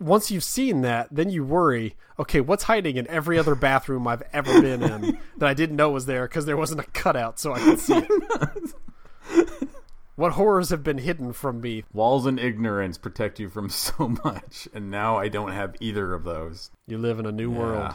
once 0.00 0.30
you've 0.30 0.44
seen 0.44 0.82
that, 0.82 1.08
then 1.10 1.30
you 1.30 1.44
worry. 1.44 1.96
Okay, 2.18 2.40
what's 2.40 2.64
hiding 2.64 2.96
in 2.96 3.06
every 3.08 3.38
other 3.38 3.54
bathroom 3.54 4.06
I've 4.06 4.22
ever 4.32 4.60
been 4.60 4.82
in 4.82 5.18
that 5.36 5.48
I 5.48 5.54
didn't 5.54 5.76
know 5.76 5.90
was 5.90 6.06
there 6.06 6.26
because 6.26 6.46
there 6.46 6.56
wasn't 6.56 6.80
a 6.80 6.84
cutout 6.84 7.38
so 7.38 7.54
I 7.54 7.60
could 7.60 7.80
see 7.80 7.96
it. 7.96 8.10
what 10.18 10.32
horrors 10.32 10.70
have 10.70 10.82
been 10.82 10.98
hidden 10.98 11.32
from 11.32 11.60
me? 11.60 11.84
Walls 11.92 12.26
and 12.26 12.38
ignorance 12.38 12.98
protect 12.98 13.38
you 13.40 13.48
from 13.48 13.68
so 13.70 14.08
much, 14.24 14.68
and 14.74 14.90
now 14.90 15.16
I 15.16 15.28
don't 15.28 15.52
have 15.52 15.76
either 15.80 16.12
of 16.12 16.24
those. 16.24 16.70
You 16.86 16.98
live 16.98 17.18
in 17.18 17.26
a 17.26 17.32
new 17.32 17.50
Yeah. 17.52 17.58
world. 17.58 17.94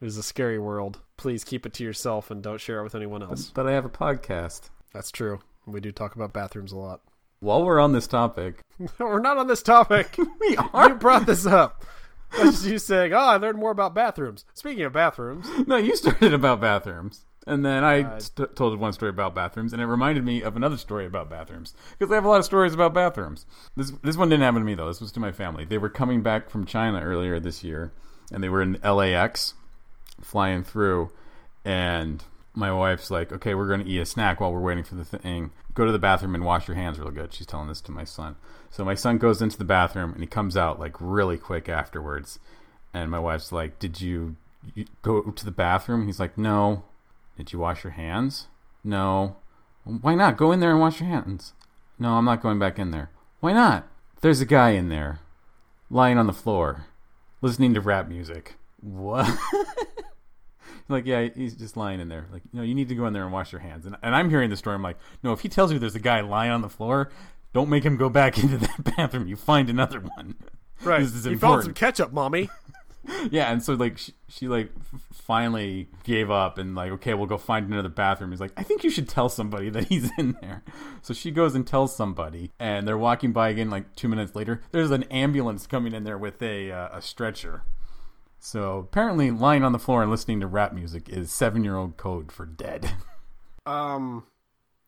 It 0.00 0.06
is 0.06 0.18
a 0.18 0.22
scary 0.22 0.58
world. 0.58 1.00
Please 1.16 1.42
keep 1.44 1.64
it 1.64 1.72
to 1.74 1.84
yourself 1.84 2.30
and 2.30 2.42
don't 2.42 2.60
share 2.60 2.80
it 2.80 2.84
with 2.84 2.94
anyone 2.94 3.22
else. 3.22 3.50
But 3.54 3.66
I 3.66 3.72
have 3.72 3.84
a 3.86 3.88
podcast. 3.90 4.68
That's 4.92 5.10
true. 5.10 5.40
We 5.66 5.80
do 5.80 5.90
talk 5.92 6.14
about 6.14 6.32
bathrooms 6.34 6.72
a 6.72 6.76
lot. 6.76 7.00
While 7.40 7.64
we're 7.64 7.80
on 7.80 7.92
this 7.92 8.06
topic, 8.06 8.60
We're 8.98 9.20
not 9.20 9.38
on 9.38 9.46
this 9.46 9.62
topic. 9.62 10.16
we 10.40 10.56
are. 10.56 10.88
you 10.90 10.94
brought 10.96 11.24
this 11.26 11.46
up. 11.46 11.84
That's 12.32 12.50
just 12.62 12.66
you 12.66 12.78
saying, 12.78 13.12
"Oh, 13.12 13.18
I 13.18 13.36
learned 13.36 13.58
more 13.58 13.70
about 13.70 13.94
bathrooms." 13.94 14.44
Speaking 14.54 14.82
of 14.84 14.92
bathrooms, 14.92 15.46
No, 15.66 15.76
you 15.76 15.94
started 15.96 16.34
about 16.34 16.60
bathrooms. 16.60 17.24
And 17.46 17.64
then 17.64 17.84
I 17.84 18.02
Uh, 18.02 18.20
st- 18.20 18.56
told 18.56 18.78
one 18.78 18.94
story 18.94 19.10
about 19.10 19.34
bathrooms, 19.34 19.72
and 19.74 19.82
it 19.82 19.86
reminded 19.86 20.24
me 20.24 20.40
of 20.40 20.56
another 20.56 20.78
story 20.78 21.04
about 21.04 21.28
bathrooms. 21.28 21.74
Because 21.98 22.10
I 22.10 22.14
have 22.14 22.24
a 22.24 22.28
lot 22.28 22.38
of 22.38 22.44
stories 22.46 22.72
about 22.72 22.94
bathrooms. 22.94 23.44
This, 23.76 23.90
this 24.02 24.16
one 24.16 24.30
didn't 24.30 24.44
happen 24.44 24.62
to 24.62 24.66
me, 24.66 24.74
though. 24.74 24.88
This 24.88 25.02
was 25.02 25.12
to 25.12 25.20
my 25.20 25.30
family. 25.30 25.66
They 25.66 25.76
were 25.76 25.90
coming 25.90 26.22
back 26.22 26.48
from 26.48 26.64
China 26.64 27.02
earlier 27.02 27.38
this 27.38 27.62
year, 27.62 27.92
and 28.32 28.42
they 28.42 28.48
were 28.48 28.62
in 28.62 28.78
LAX, 28.82 29.54
flying 30.22 30.64
through, 30.64 31.10
and 31.66 32.24
my 32.54 32.72
wife's 32.72 33.10
like, 33.10 33.32
okay, 33.32 33.54
we're 33.54 33.66
going 33.68 33.84
to 33.84 33.90
eat 33.90 33.98
a 33.98 34.06
snack 34.06 34.40
while 34.40 34.52
we're 34.52 34.60
waiting 34.60 34.84
for 34.84 34.94
the 34.94 35.04
thing. 35.04 35.50
Go 35.74 35.84
to 35.84 35.92
the 35.92 35.98
bathroom 35.98 36.34
and 36.34 36.44
wash 36.44 36.68
your 36.68 36.76
hands 36.76 36.98
real 36.98 37.10
good. 37.10 37.34
She's 37.34 37.48
telling 37.48 37.68
this 37.68 37.80
to 37.82 37.92
my 37.92 38.04
son. 38.04 38.36
So 38.70 38.84
my 38.84 38.94
son 38.94 39.18
goes 39.18 39.42
into 39.42 39.58
the 39.58 39.64
bathroom, 39.64 40.12
and 40.12 40.22
he 40.22 40.26
comes 40.26 40.56
out, 40.56 40.80
like, 40.80 40.94
really 40.98 41.36
quick 41.36 41.68
afterwards. 41.68 42.38
And 42.94 43.10
my 43.10 43.18
wife's 43.18 43.52
like, 43.52 43.80
did 43.80 44.00
you, 44.00 44.36
you 44.74 44.86
go 45.02 45.20
to 45.20 45.44
the 45.44 45.50
bathroom? 45.50 46.00
And 46.00 46.08
he's 46.08 46.20
like, 46.20 46.38
no. 46.38 46.84
Did 47.36 47.52
you 47.52 47.58
wash 47.58 47.84
your 47.84 47.92
hands? 47.92 48.48
No. 48.82 49.36
Why 49.84 50.14
not? 50.14 50.36
Go 50.36 50.52
in 50.52 50.60
there 50.60 50.70
and 50.70 50.80
wash 50.80 51.00
your 51.00 51.08
hands. 51.08 51.52
No, 51.98 52.14
I'm 52.14 52.24
not 52.24 52.42
going 52.42 52.58
back 52.58 52.78
in 52.78 52.90
there. 52.90 53.10
Why 53.40 53.52
not? 53.52 53.86
There's 54.20 54.40
a 54.40 54.46
guy 54.46 54.70
in 54.70 54.88
there, 54.88 55.20
lying 55.90 56.16
on 56.18 56.26
the 56.26 56.32
floor, 56.32 56.86
listening 57.42 57.74
to 57.74 57.80
rap 57.80 58.08
music. 58.08 58.56
What? 58.80 59.30
like, 60.88 61.06
yeah, 61.06 61.28
he's 61.34 61.54
just 61.54 61.76
lying 61.76 62.00
in 62.00 62.08
there. 62.08 62.26
Like, 62.32 62.42
no, 62.52 62.62
you 62.62 62.74
need 62.74 62.88
to 62.88 62.94
go 62.94 63.06
in 63.06 63.12
there 63.12 63.24
and 63.24 63.32
wash 63.32 63.52
your 63.52 63.60
hands. 63.60 63.84
And, 63.86 63.96
and 64.02 64.14
I'm 64.14 64.30
hearing 64.30 64.50
the 64.50 64.56
story. 64.56 64.74
I'm 64.74 64.82
like, 64.82 64.98
no, 65.22 65.32
if 65.32 65.40
he 65.40 65.48
tells 65.48 65.72
you 65.72 65.78
there's 65.78 65.94
a 65.94 66.00
guy 66.00 66.20
lying 66.20 66.50
on 66.50 66.62
the 66.62 66.68
floor, 66.68 67.10
don't 67.52 67.68
make 67.68 67.84
him 67.84 67.96
go 67.96 68.08
back 68.08 68.38
into 68.42 68.58
that 68.58 68.96
bathroom. 68.96 69.28
You 69.28 69.36
find 69.36 69.68
another 69.68 70.00
one. 70.00 70.36
right? 70.82 71.00
This 71.00 71.14
is 71.14 71.26
you 71.26 71.38
found 71.38 71.64
some 71.64 71.74
ketchup, 71.74 72.12
mommy. 72.12 72.48
Yeah, 73.30 73.50
and 73.52 73.62
so 73.62 73.74
like 73.74 73.98
she, 73.98 74.12
she 74.28 74.48
like 74.48 74.70
f- 74.92 75.00
finally 75.12 75.88
gave 76.04 76.30
up 76.30 76.58
and 76.58 76.74
like 76.74 76.92
okay, 76.92 77.14
we'll 77.14 77.26
go 77.26 77.38
find 77.38 77.66
another 77.72 77.88
bathroom. 77.88 78.30
He's 78.30 78.40
like, 78.40 78.52
I 78.56 78.62
think 78.62 78.84
you 78.84 78.90
should 78.90 79.08
tell 79.08 79.28
somebody 79.28 79.70
that 79.76 79.84
he's 79.88 80.10
in 80.18 80.36
there. 80.40 80.62
So 81.02 81.14
she 81.14 81.30
goes 81.30 81.54
and 81.54 81.66
tells 81.66 81.94
somebody, 81.96 82.50
and 82.58 82.86
they're 82.86 82.98
walking 82.98 83.32
by 83.32 83.48
again. 83.50 83.70
Like 83.70 83.94
two 83.96 84.08
minutes 84.08 84.34
later, 84.34 84.62
there's 84.72 84.90
an 84.90 85.04
ambulance 85.04 85.66
coming 85.66 85.92
in 85.94 86.04
there 86.04 86.18
with 86.18 86.42
a 86.42 86.70
uh, 86.70 86.98
a 86.98 87.02
stretcher. 87.02 87.62
So 88.38 88.78
apparently, 88.78 89.30
lying 89.30 89.64
on 89.64 89.72
the 89.72 89.78
floor 89.78 90.02
and 90.02 90.10
listening 90.10 90.40
to 90.40 90.46
rap 90.46 90.72
music 90.74 91.08
is 91.08 91.32
seven 91.32 91.64
year 91.64 91.76
old 91.76 91.96
code 91.96 92.30
for 92.32 92.46
dead. 92.46 92.90
Um, 93.66 94.24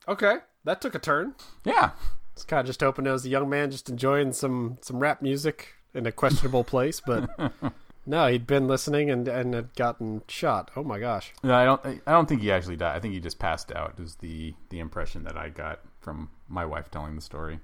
okay, 0.07 0.37
that 0.65 0.83
took 0.83 0.95
a 0.95 0.99
turn. 0.99 1.35
yeah, 1.65 1.93
It's 2.35 2.45
kind 2.45 2.61
of 2.61 2.67
just 2.67 2.81
hoping 2.83 3.07
it 3.07 3.11
was 3.11 3.25
a 3.25 3.31
young 3.31 3.49
man 3.49 3.71
just 3.71 3.89
enjoying 3.89 4.35
some 4.35 4.77
some 4.83 4.99
rap 4.99 5.23
music 5.23 5.69
in 5.95 6.05
a 6.05 6.13
questionable 6.13 6.63
place, 6.63 7.01
but 7.01 7.31
no, 8.07 8.29
he'd 8.29 8.47
been 8.47 8.67
listening 8.69 9.11
and 9.11 9.27
and 9.29 9.55
had 9.55 9.75
gotten 9.75 10.23
shot. 10.29 10.71
Oh 10.77 10.83
my 10.85 10.99
gosh. 10.99 11.33
no, 11.43 11.55
I 11.55 11.65
don't. 11.65 11.85
I 12.07 12.13
don't 12.13 12.29
think 12.29 12.41
he 12.43 12.51
actually 12.53 12.77
died. 12.77 12.97
I 12.97 13.01
think 13.01 13.15
he 13.15 13.21
just 13.21 13.39
passed 13.39 13.73
out. 13.73 13.95
Is 13.99 14.17
the 14.17 14.55
the 14.71 14.79
impression 14.79 15.25
that 15.25 15.37
I 15.37 15.49
got 15.49 15.81
from 16.01 16.31
my 16.49 16.65
wife 16.65 16.91
telling 16.91 17.17
the 17.17 17.23
story. 17.23 17.61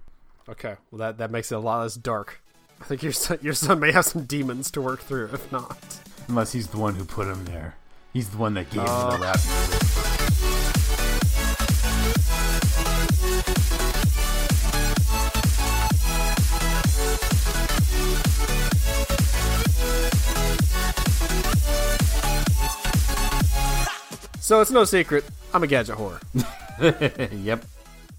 Okay, 0.49 0.75
well 0.90 0.99
that 0.99 1.18
that 1.18 1.30
makes 1.30 1.52
it 1.52 1.54
a 1.56 1.61
lot 1.61 1.80
less 1.82 1.94
dark. 1.94 2.40
I 2.80 2.84
think 2.84 3.02
your 3.02 3.12
son, 3.12 3.38
your 3.42 3.54
son 3.54 3.78
may 3.78 3.92
have 3.92 4.04
some 4.06 4.25
demons 4.25 4.70
to 4.72 4.80
work 4.80 5.00
through. 5.00 5.30
If 5.32 5.50
not, 5.52 5.78
Unless 6.28 6.52
he's 6.52 6.66
the 6.68 6.78
one 6.78 6.94
who 6.96 7.04
put 7.04 7.28
him 7.28 7.44
there. 7.44 7.76
He's 8.12 8.28
the 8.30 8.38
one 8.38 8.54
that 8.54 8.68
gave 8.70 8.82
Oh. 8.87 9.11
him 9.14 9.20
the 9.20 9.26
oh. 9.26 9.28
rap 9.30 9.38
music. 9.44 10.58
So 24.52 24.61
it's 24.61 24.71
no 24.71 24.85
secret. 24.85 25.25
I'm 25.54 25.62
a 25.62 25.66
gadget 25.66 25.97
whore. 25.97 26.21
yep. 27.42 27.64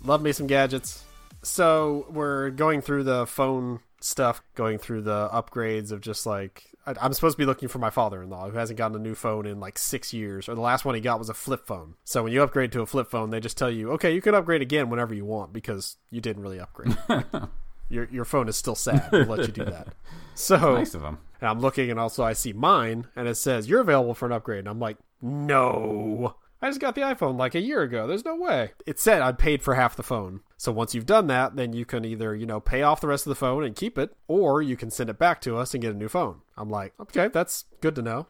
Love 0.04 0.24
me 0.24 0.32
some 0.32 0.48
gadgets. 0.48 1.04
So 1.44 2.08
we're 2.10 2.50
going 2.50 2.82
through 2.82 3.04
the 3.04 3.28
phone 3.28 3.82
stuff, 4.02 4.42
going 4.56 4.80
through 4.80 5.04
the 5.04 5.30
upgrades 5.32 5.92
of 5.92 6.02
just 6.02 6.26
like 6.26 6.72
I'm 6.88 7.14
supposed 7.14 7.36
to 7.36 7.38
be 7.38 7.46
looking 7.46 7.70
for 7.70 7.78
my 7.78 7.92
father-in-law 7.92 8.50
who 8.50 8.58
hasn't 8.58 8.80
gotten 8.80 8.98
a 8.98 9.00
new 9.00 9.14
phone 9.14 9.46
in 9.46 9.60
like 9.60 9.78
six 9.78 10.12
years, 10.12 10.50
or 10.50 10.56
the 10.56 10.62
last 10.62 10.86
one 10.86 10.96
he 10.96 11.02
got 11.02 11.20
was 11.20 11.30
a 11.30 11.36
flip 11.36 11.68
phone. 11.68 11.94
So 12.04 12.24
when 12.24 12.34
you 12.34 12.42
upgrade 12.42 12.72
to 12.72 12.82
a 12.82 12.88
flip 12.88 13.12
phone, 13.12 13.30
they 13.30 13.40
just 13.40 13.56
tell 13.56 13.70
you, 13.70 13.92
okay, 13.92 14.12
you 14.12 14.20
can 14.20 14.34
upgrade 14.34 14.64
again 14.64 14.90
whenever 14.90 15.14
you 15.14 15.26
want 15.26 15.54
because 15.54 15.98
you 16.10 16.20
didn't 16.20 16.42
really 16.42 16.60
upgrade. 16.60 16.98
your 17.90 18.10
your 18.12 18.26
phone 18.26 18.50
is 18.50 18.58
still 18.58 18.74
sad. 18.74 19.08
We'll 19.12 19.26
let 19.26 19.46
you 19.46 19.54
do 19.54 19.66
that. 19.66 19.90
So 20.36 20.78
Nice 20.78 20.96
of 20.96 21.04
him. 21.04 21.20
And 21.44 21.50
I'm 21.50 21.60
looking, 21.60 21.92
and 21.92 22.00
also 22.00 22.24
I 22.24 22.32
see 22.32 22.54
mine, 22.54 23.08
and 23.18 23.28
it 23.28 23.36
says 23.36 23.68
you're 23.68 23.82
available 23.82 24.14
for 24.14 24.26
an 24.26 24.32
upgrade. 24.32 24.60
And 24.60 24.70
I'm 24.70 24.80
like, 24.80 24.96
no, 25.22 26.38
I 26.62 26.70
just 26.70 26.80
got 26.80 26.96
the 26.96 27.02
iPhone 27.02 27.38
like 27.38 27.54
a 27.54 27.60
year 27.60 27.82
ago. 27.82 28.08
There's 28.08 28.24
no 28.24 28.38
way. 28.38 28.72
It 28.86 28.98
said 28.98 29.22
I'd 29.22 29.38
paid 29.38 29.62
for 29.62 29.76
half 29.76 29.98
the 29.98 30.04
phone. 30.04 30.40
So 30.56 30.72
once 30.72 30.96
you've 30.96 31.06
done 31.06 31.28
that, 31.28 31.58
then 31.58 31.74
you 31.74 31.84
can 31.84 32.06
either 32.06 32.34
you 32.34 32.46
know 32.46 32.62
pay 32.62 32.82
off 32.82 33.02
the 33.02 33.10
rest 33.10 33.26
of 33.28 33.30
the 33.32 33.36
phone 33.36 33.66
and 33.66 33.76
keep 33.76 33.98
it, 33.98 34.16
or 34.30 34.62
you 34.62 34.78
can 34.78 34.90
send 34.90 35.10
it 35.10 35.20
back 35.20 35.42
to 35.42 35.58
us 35.58 35.74
and 35.74 35.82
get 35.82 35.94
a 35.94 35.98
new 35.98 36.08
phone. 36.08 36.40
I'm 36.56 36.70
like, 36.70 36.94
okay, 36.98 37.28
that's 37.28 37.66
good 37.82 37.96
to 37.96 38.02
know. 38.02 38.28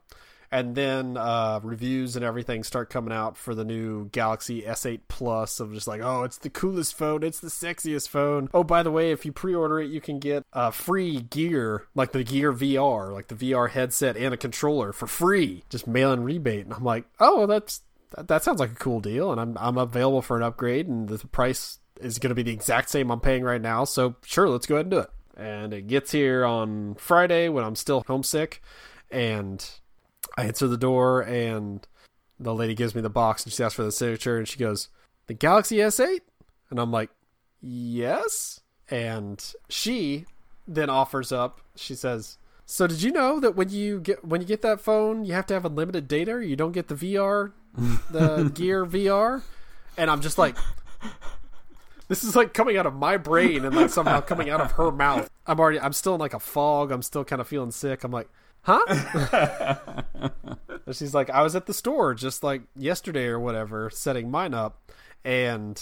And 0.53 0.75
then 0.75 1.17
uh, 1.17 1.61
reviews 1.63 2.15
and 2.15 2.23
everything 2.23 2.63
start 2.63 2.91
coming 2.91 3.11
out 3.11 3.37
for 3.37 3.55
the 3.55 3.65
new 3.65 4.07
Galaxy 4.09 4.61
S8 4.61 4.99
Plus 5.07 5.59
of 5.59 5.73
just 5.73 5.87
like, 5.87 6.01
oh, 6.01 6.21
it's 6.25 6.37
the 6.37 6.51
coolest 6.51 6.95
phone, 6.95 7.23
it's 7.23 7.39
the 7.39 7.47
sexiest 7.47 8.09
phone. 8.09 8.49
Oh, 8.53 8.63
by 8.63 8.83
the 8.83 8.91
way, 8.91 9.09
if 9.09 9.25
you 9.25 9.31
pre-order 9.31 9.79
it, 9.79 9.89
you 9.89 9.99
can 9.99 10.19
get 10.19 10.45
uh, 10.53 10.69
free 10.69 11.21
gear, 11.21 11.87
like 11.95 12.11
the 12.11 12.23
Gear 12.23 12.53
VR, 12.53 13.11
like 13.11 13.29
the 13.29 13.35
VR 13.35 13.67
headset 13.67 14.15
and 14.15 14.31
a 14.31 14.37
controller 14.37 14.93
for 14.93 15.07
free, 15.07 15.63
just 15.71 15.87
mail-in 15.87 16.23
rebate. 16.23 16.65
And 16.65 16.73
I'm 16.75 16.83
like, 16.83 17.05
oh, 17.19 17.47
that's 17.47 17.81
that, 18.15 18.27
that 18.27 18.43
sounds 18.43 18.59
like 18.59 18.73
a 18.73 18.75
cool 18.75 18.99
deal, 18.99 19.31
and 19.31 19.41
I'm 19.41 19.57
I'm 19.59 19.79
available 19.79 20.21
for 20.21 20.37
an 20.37 20.43
upgrade, 20.43 20.87
and 20.87 21.09
the 21.09 21.17
price 21.29 21.79
is 21.99 22.19
going 22.19 22.29
to 22.29 22.35
be 22.35 22.43
the 22.43 22.53
exact 22.53 22.91
same 22.91 23.09
I'm 23.09 23.21
paying 23.21 23.41
right 23.41 23.59
now. 23.59 23.85
So 23.85 24.17
sure, 24.23 24.47
let's 24.47 24.67
go 24.67 24.75
ahead 24.75 24.85
and 24.85 24.91
do 24.91 24.99
it. 24.99 25.09
And 25.35 25.73
it 25.73 25.87
gets 25.87 26.11
here 26.11 26.45
on 26.45 26.93
Friday 26.93 27.49
when 27.49 27.63
I'm 27.63 27.75
still 27.75 28.03
homesick, 28.05 28.61
and 29.09 29.67
I 30.35 30.45
answer 30.45 30.67
the 30.67 30.77
door 30.77 31.21
and 31.21 31.85
the 32.39 32.53
lady 32.53 32.73
gives 32.73 32.95
me 32.95 33.01
the 33.01 33.09
box 33.09 33.43
and 33.43 33.53
she 33.53 33.63
asks 33.63 33.75
for 33.75 33.83
the 33.83 33.91
signature 33.91 34.37
and 34.37 34.47
she 34.47 34.57
goes, 34.57 34.89
"The 35.27 35.33
Galaxy 35.33 35.77
S8?" 35.77 36.21
And 36.69 36.79
I'm 36.79 36.91
like, 36.91 37.09
"Yes." 37.61 38.61
And 38.89 39.43
she 39.69 40.25
then 40.67 40.89
offers 40.89 41.31
up. 41.31 41.61
She 41.75 41.95
says, 41.95 42.37
"So 42.65 42.87
did 42.87 43.01
you 43.01 43.11
know 43.11 43.39
that 43.39 43.55
when 43.55 43.69
you 43.69 43.99
get 43.99 44.25
when 44.25 44.41
you 44.41 44.47
get 44.47 44.61
that 44.63 44.81
phone, 44.81 45.25
you 45.25 45.33
have 45.33 45.45
to 45.47 45.53
have 45.53 45.65
unlimited 45.65 46.07
data? 46.07 46.31
Or 46.33 46.41
you 46.41 46.55
don't 46.55 46.71
get 46.71 46.87
the 46.87 46.95
VR, 46.95 47.51
the 48.09 48.49
Gear 48.53 48.85
VR?" 48.85 49.43
And 49.97 50.09
I'm 50.09 50.21
just 50.21 50.39
like, 50.39 50.57
this 52.07 52.23
is 52.23 52.35
like 52.35 52.53
coming 52.53 52.77
out 52.77 52.85
of 52.85 52.95
my 52.95 53.17
brain 53.17 53.65
and 53.65 53.75
like 53.75 53.89
somehow 53.89 54.21
coming 54.21 54.49
out 54.49 54.61
of 54.61 54.71
her 54.73 54.91
mouth. 54.91 55.29
I'm 55.45 55.59
already 55.59 55.79
I'm 55.79 55.93
still 55.93 56.15
in 56.15 56.19
like 56.19 56.33
a 56.33 56.39
fog. 56.39 56.91
I'm 56.91 57.01
still 57.01 57.23
kind 57.23 57.41
of 57.41 57.47
feeling 57.47 57.71
sick. 57.71 58.03
I'm 58.03 58.11
like, 58.11 58.29
huh? 58.63 59.75
and 60.85 60.95
she's 60.95 61.13
like, 61.13 61.29
I 61.29 61.41
was 61.41 61.55
at 61.55 61.65
the 61.65 61.73
store 61.73 62.13
just 62.13 62.43
like 62.43 62.63
yesterday 62.75 63.25
or 63.25 63.39
whatever, 63.39 63.89
setting 63.89 64.29
mine 64.29 64.53
up, 64.53 64.91
and 65.23 65.81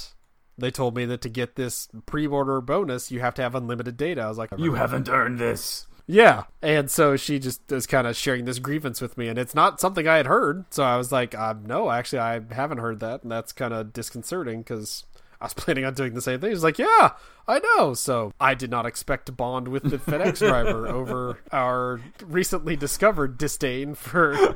they 0.58 0.72
told 0.72 0.96
me 0.96 1.06
that 1.06 1.22
to 1.22 1.30
get 1.30 1.56
this 1.56 1.88
pre-order 2.06 2.62
bonus, 2.62 3.12
you 3.12 3.20
have 3.20 3.34
to 3.36 3.42
have 3.42 3.56
unlimited 3.56 3.98
data. 3.98 4.22
I 4.22 4.28
was 4.28 4.38
like, 4.38 4.52
You 4.58 4.76
haven't 4.76 5.10
earned 5.10 5.40
this. 5.40 5.88
Yeah. 6.08 6.44
And 6.62 6.92
so 6.92 7.16
she 7.16 7.40
just 7.40 7.72
is 7.72 7.88
kind 7.88 8.06
of 8.06 8.18
sharing 8.18 8.46
this 8.46 8.60
grievance 8.60 9.02
with 9.02 9.18
me, 9.18 9.28
and 9.28 9.40
it's 9.40 9.56
not 9.56 9.80
something 9.80 10.08
I 10.08 10.18
had 10.18 10.26
heard. 10.26 10.66
So 10.70 10.84
I 10.84 10.98
was 10.98 11.12
like, 11.12 11.34
uh, 11.34 11.56
no, 11.64 11.90
actually, 11.90 12.20
I 12.20 12.42
haven't 12.52 12.80
heard 12.80 13.00
that. 13.00 13.24
And 13.24 13.32
that's 13.32 13.54
kind 13.54 13.74
of 13.74 13.94
disconcerting 13.94 14.60
because 14.62 15.06
I 15.42 15.46
was 15.46 15.54
planning 15.56 15.86
on 15.86 15.96
doing 15.96 16.14
the 16.14 16.22
same 16.22 16.40
thing. 16.40 16.52
He's 16.52 16.64
like, 16.64 16.78
yeah, 16.78 17.12
I 17.48 17.60
know. 17.60 17.94
So 17.96 18.32
I 18.40 18.54
did 18.54 18.70
not 18.70 18.86
expect 18.86 19.26
to 19.26 19.32
bond 19.32 19.68
with 19.68 19.84
the 19.84 19.98
FedEx 19.98 20.38
driver 20.48 20.88
over 20.88 21.40
our 21.52 22.00
recently 22.24 22.76
discovered 22.76 23.38
disdain 23.38 23.96
for 23.96 24.34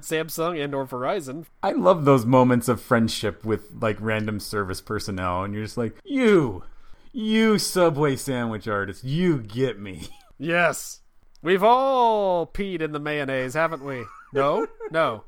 Samsung 0.00 0.62
and 0.62 0.74
or 0.74 0.86
Verizon. 0.86 1.44
I 1.62 1.72
love 1.72 2.04
those 2.06 2.24
moments 2.24 2.68
of 2.68 2.80
friendship 2.80 3.44
with 3.44 3.70
like 3.80 3.98
random 4.00 4.40
service 4.40 4.80
personnel, 4.80 5.44
and 5.44 5.52
you're 5.52 5.64
just 5.64 5.76
like, 5.76 5.94
you, 6.04 6.64
you 7.12 7.58
Subway 7.58 8.16
sandwich 8.16 8.66
artist, 8.66 9.04
you 9.04 9.38
get 9.38 9.78
me. 9.78 10.08
Yes. 10.38 11.00
We've 11.42 11.62
all 11.62 12.46
peed 12.46 12.80
in 12.80 12.92
the 12.92 12.98
mayonnaise, 12.98 13.54
haven't 13.54 13.84
we? 13.84 14.04
No? 14.32 14.66
No. 14.90 15.24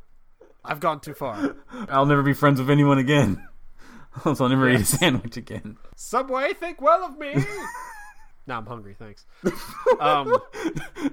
I've 0.64 0.80
gone 0.80 1.00
too 1.00 1.14
far. 1.14 1.56
I'll 1.88 2.06
never 2.06 2.22
be 2.22 2.32
friends 2.32 2.60
with 2.60 2.70
anyone 2.70 2.98
again. 2.98 3.46
I'll 4.24 4.48
never 4.48 4.68
eat 4.68 4.80
a 4.80 4.84
sandwich 4.84 5.36
again. 5.36 5.76
Subway, 5.96 6.52
think 6.54 6.80
well 6.80 7.04
of 7.04 7.18
me. 7.18 7.34
now 8.46 8.58
I'm 8.58 8.66
hungry, 8.66 8.94
thanks. 8.98 9.24
Um, 10.00 10.34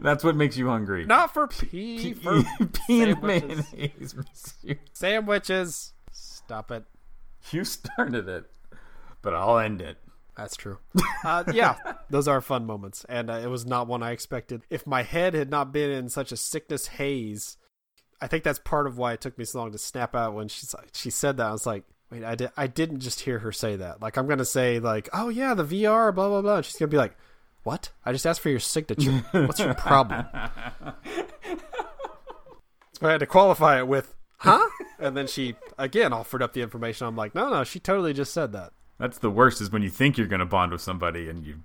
That's 0.02 0.24
what 0.24 0.36
makes 0.36 0.56
you 0.56 0.68
hungry. 0.68 1.06
not 1.06 1.34
for 1.34 1.48
pee, 1.48 2.14
for 2.14 2.42
Pea 2.88 3.02
and 3.04 3.18
sandwiches. 3.20 3.74
mayonnaise. 3.74 4.16
sandwiches. 4.94 5.94
Stop 6.12 6.72
it. 6.72 6.86
You 7.52 7.66
started 7.66 8.30
it, 8.30 8.46
but 9.22 9.34
I'll 9.34 9.58
end 9.60 9.82
it. 9.82 9.98
That's 10.38 10.56
true. 10.56 10.78
Uh, 11.26 11.44
yeah, 11.54 11.76
those 12.10 12.28
are 12.28 12.40
fun 12.42 12.66
moments, 12.66 13.06
and 13.10 13.30
uh, 13.30 13.34
it 13.44 13.48
was 13.48 13.66
not 13.66 13.88
one 13.88 14.04
I 14.04 14.12
expected. 14.12 14.62
If 14.70 14.86
my 14.88 15.02
head 15.04 15.34
had 15.34 15.50
not 15.50 15.74
been 15.74 15.90
in 15.92 16.10
such 16.10 16.32
a 16.32 16.38
sickness 16.38 16.88
haze, 16.88 17.58
I 18.22 18.28
think 18.28 18.44
that's 18.44 18.60
part 18.60 18.86
of 18.88 18.98
why 18.98 19.14
it 19.14 19.22
took 19.22 19.38
me 19.38 19.46
so 19.46 19.60
long 19.60 19.72
to 19.72 19.78
snap 19.78 20.16
out 20.16 20.34
when 20.36 20.48
she 20.48 20.66
she 20.94 21.10
said 21.10 21.38
that. 21.38 21.48
I 21.48 21.52
was 21.52 21.66
like, 21.66 21.84
wait, 22.12 22.24
I 22.24 22.36
did 22.36 22.52
I 22.58 22.68
didn't 22.68 23.00
just 23.00 23.22
hear 23.22 23.40
her 23.40 23.52
say 23.52 23.76
that. 23.78 24.02
Like 24.02 24.18
I'm 24.18 24.28
gonna 24.28 24.46
say 24.46 24.80
like, 24.80 25.10
oh 25.14 25.30
yeah, 25.30 25.54
the 25.54 25.64
VR, 25.64 26.14
blah 26.14 26.30
blah 26.30 26.42
blah. 26.42 26.62
She's 26.62 26.76
gonna 26.76 26.90
be 26.90 26.98
like, 26.98 27.16
what? 27.64 27.90
I 28.06 28.12
just 28.12 28.26
asked 28.26 28.42
for 28.42 28.50
your 28.50 28.60
signature. 28.60 29.12
What's 29.32 29.60
your 29.60 29.74
problem? 29.74 30.26
so 33.00 33.02
I 33.08 33.12
had 33.12 33.20
to 33.20 33.26
qualify 33.26 33.80
it 33.80 33.88
with, 33.88 34.16
huh? 34.38 34.68
And 35.00 35.16
then 35.16 35.28
she 35.28 35.56
again 35.78 36.12
offered 36.12 36.42
up 36.42 36.54
the 36.54 36.62
information. 36.62 37.06
I'm 37.06 37.16
like, 37.16 37.36
no, 37.36 37.50
no, 37.50 37.64
she 37.64 37.80
totally 37.80 38.14
just 38.14 38.34
said 38.34 38.52
that. 38.54 38.72
That's 38.98 39.20
the 39.20 39.30
worst 39.30 39.62
is 39.62 39.72
when 39.72 39.84
you 39.84 39.92
think 39.92 40.18
you're 40.18 40.26
going 40.26 40.40
to 40.40 40.46
bond 40.46 40.72
with 40.72 40.82
somebody 40.82 41.30
and 41.30 41.46
you 41.46 41.58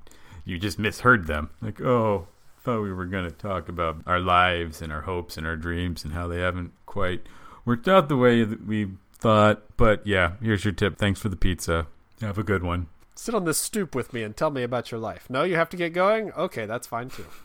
you 0.45 0.59
just 0.59 0.79
misheard 0.79 1.27
them. 1.27 1.49
Like, 1.63 1.81
oh, 1.81 2.27
thought 2.63 2.83
we 2.83 2.93
were 2.93 3.07
going 3.07 3.25
to 3.25 3.31
talk 3.31 3.69
about 3.69 4.03
our 4.07 4.21
lives 4.21 4.83
and 4.83 4.93
our 4.93 5.03
hopes 5.03 5.37
and 5.37 5.47
our 5.47 5.57
dreams 5.57 6.05
and 6.05 6.13
how 6.13 6.29
they 6.29 6.41
haven't 6.41 6.73
quite 6.87 7.23
worked 7.65 7.89
out 7.89 8.09
the 8.09 8.17
way 8.17 8.45
that 8.45 8.67
we 8.67 8.89
thought. 9.23 9.63
But 9.77 10.07
yeah, 10.07 10.33
here's 10.43 10.65
your 10.65 10.73
tip. 10.73 10.99
Thanks 10.99 11.21
for 11.21 11.29
the 11.29 11.37
pizza. 11.37 11.87
Have 12.21 12.39
a 12.39 12.43
good 12.45 12.63
one. 12.63 12.89
Sit 13.15 13.35
on 13.35 13.45
this 13.45 13.59
stoop 13.59 13.95
with 13.95 14.13
me 14.13 14.23
and 14.23 14.37
tell 14.37 14.51
me 14.51 14.63
about 14.63 14.91
your 14.91 15.01
life. 15.01 15.29
No, 15.29 15.43
you 15.45 15.57
have 15.57 15.69
to 15.71 15.77
get 15.77 15.93
going? 15.93 16.33
Okay, 16.33 16.67
that's 16.67 16.87
fine 16.87 17.09
too. 17.11 17.27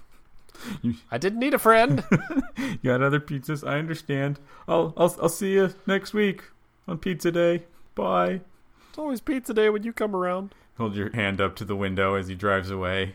You- 0.81 0.95
I 1.11 1.19
didn't 1.19 1.39
need 1.39 1.53
a 1.53 1.59
friend. 1.59 2.03
You 2.57 2.77
got 2.91 3.03
other 3.03 3.19
pizzas? 3.19 3.65
I 3.67 3.77
understand. 3.77 4.39
I'll 4.67 4.91
I'll 4.97 5.15
I'll 5.21 5.29
see 5.29 5.53
you 5.53 5.73
next 5.85 6.13
week 6.15 6.41
on 6.87 6.97
pizza 6.97 7.31
day. 7.31 7.63
Bye. 7.93 8.41
it's 8.89 8.97
always 8.97 9.21
pizza 9.21 9.53
day 9.53 9.69
when 9.69 9.83
you 9.83 9.93
come 9.93 10.15
around. 10.15 10.55
Hold 10.79 10.95
your 10.95 11.11
hand 11.15 11.39
up 11.39 11.55
to 11.57 11.65
the 11.65 11.75
window 11.75 12.15
as 12.15 12.27
he 12.27 12.33
drives 12.35 12.71
away. 12.71 13.13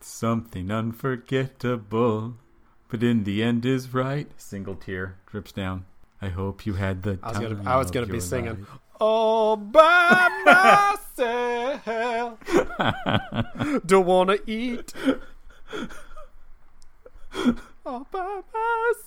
Something 0.00 0.70
unforgettable, 0.72 2.34
but 2.88 3.02
in 3.04 3.22
the 3.24 3.42
end 3.42 3.64
is 3.64 3.94
right. 3.94 4.28
Single 4.36 4.74
tear 4.74 5.16
drips 5.26 5.52
down. 5.52 5.84
I 6.22 6.28
hope 6.28 6.64
you 6.66 6.74
had 6.74 7.02
the. 7.02 7.18
I 7.22 7.28
was 7.30 7.38
gonna 7.38 7.54
time 7.56 7.68
I 7.68 7.76
was 7.76 7.90
gonna 7.90 8.06
be 8.06 8.20
singing 8.20 8.60
life. 8.60 8.78
All 9.00 9.56
by 9.56 11.00
myself. 11.18 12.38
Don't 13.86 14.06
wanna 14.06 14.36
eat. 14.46 14.92
All 17.84 18.06
by 18.12 18.40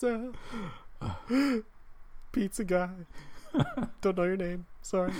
myself. 0.01 0.35
Pizza 2.33 2.63
guy. 2.65 2.89
Don't 4.01 4.17
know 4.17 4.23
your 4.23 4.35
name. 4.35 4.65
Sorry. 4.81 5.13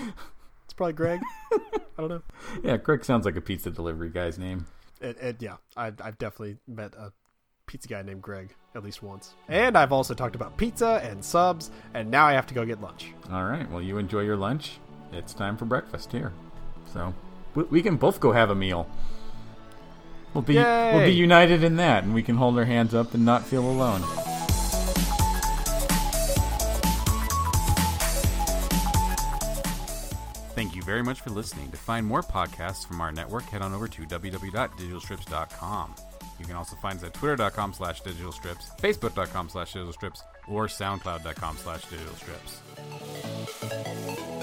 It's 0.65 0.74
probably 0.74 0.93
Greg. 0.93 1.22
I 1.54 1.58
don't 1.98 2.10
know. 2.10 2.22
Yeah, 2.63 2.76
Greg 2.76 3.06
sounds 3.06 3.26
like 3.26 3.38
a 3.38 3.41
pizza 3.41 3.72
delivery 3.72 4.10
guy's 4.10 4.38
name. 4.38 4.65
It, 5.00 5.17
it, 5.22 5.41
yeah, 5.41 5.56
I've, 5.78 6.02
I've 6.02 6.17
definitely 6.17 6.58
met 6.67 6.93
a 6.96 7.13
pizza 7.67 7.88
guy 7.88 8.01
named 8.01 8.21
Greg 8.21 8.56
at 8.75 8.84
least 8.84 9.01
once. 9.01 9.36
And 9.47 9.78
I've 9.78 9.91
also 9.91 10.13
talked 10.13 10.36
about 10.36 10.58
pizza 10.58 11.01
and 11.04 11.23
subs, 11.23 11.71
and 11.93 12.12
now 12.12 12.25
I 12.25 12.34
have 12.34 12.47
to 12.47 12.54
go 12.54 12.65
get 12.65 12.82
lunch. 12.82 13.13
All 13.32 13.45
right. 13.45 13.69
Well, 13.71 13.82
you 13.82 13.97
enjoy 13.97 14.21
your 14.21 14.38
lunch. 14.38 14.80
It's 15.12 15.34
time 15.34 15.58
for 15.58 15.65
breakfast 15.65 16.12
here. 16.12 16.34
So 16.93 17.13
we, 17.54 17.63
we 17.63 17.82
can 17.82 17.95
both 17.97 18.19
go 18.19 18.32
have 18.32 18.49
a 18.49 18.56
meal. 18.56 18.88
We'll 20.34 20.41
be 20.41 20.56
Yay! 20.56 20.91
we'll 20.93 21.06
be 21.06 21.13
united 21.13 21.63
in 21.63 21.78
that, 21.78 22.04
and 22.04 22.13
we 22.13 22.21
can 22.21 22.36
hold 22.36 22.58
our 22.58 22.65
hands 22.65 22.93
up 22.93 23.13
and 23.13 23.23
not 23.23 23.43
feel 23.43 23.65
alone. 23.65 24.01
Thank 30.56 30.75
you 30.75 30.82
very 30.84 31.04
much 31.04 31.21
for 31.21 31.30
listening. 31.32 31.69
To 31.71 31.78
find 31.78 32.06
more 32.06 32.21
podcasts 32.21 32.86
from 32.88 33.01
our 33.01 33.12
network, 33.12 33.43
head 33.43 33.62
on 33.62 33.73
over 33.73 33.88
to 33.89 34.01
www.digitalstrips.com. 34.04 35.95
You 36.39 36.45
can 36.45 36.56
also 36.56 36.76
find 36.76 36.98
us 36.98 37.04
at 37.04 37.13
twitter.com 37.13 37.74
slash 37.74 38.02
digitalstrips, 38.02 38.78
facebook.com 38.80 39.50
slash 39.50 39.74
digitalstrips, 39.74 40.19
or 40.48 40.67
soundcloud.com 40.67 41.58
slash 41.58 41.86
digitalstrips. 41.86 44.35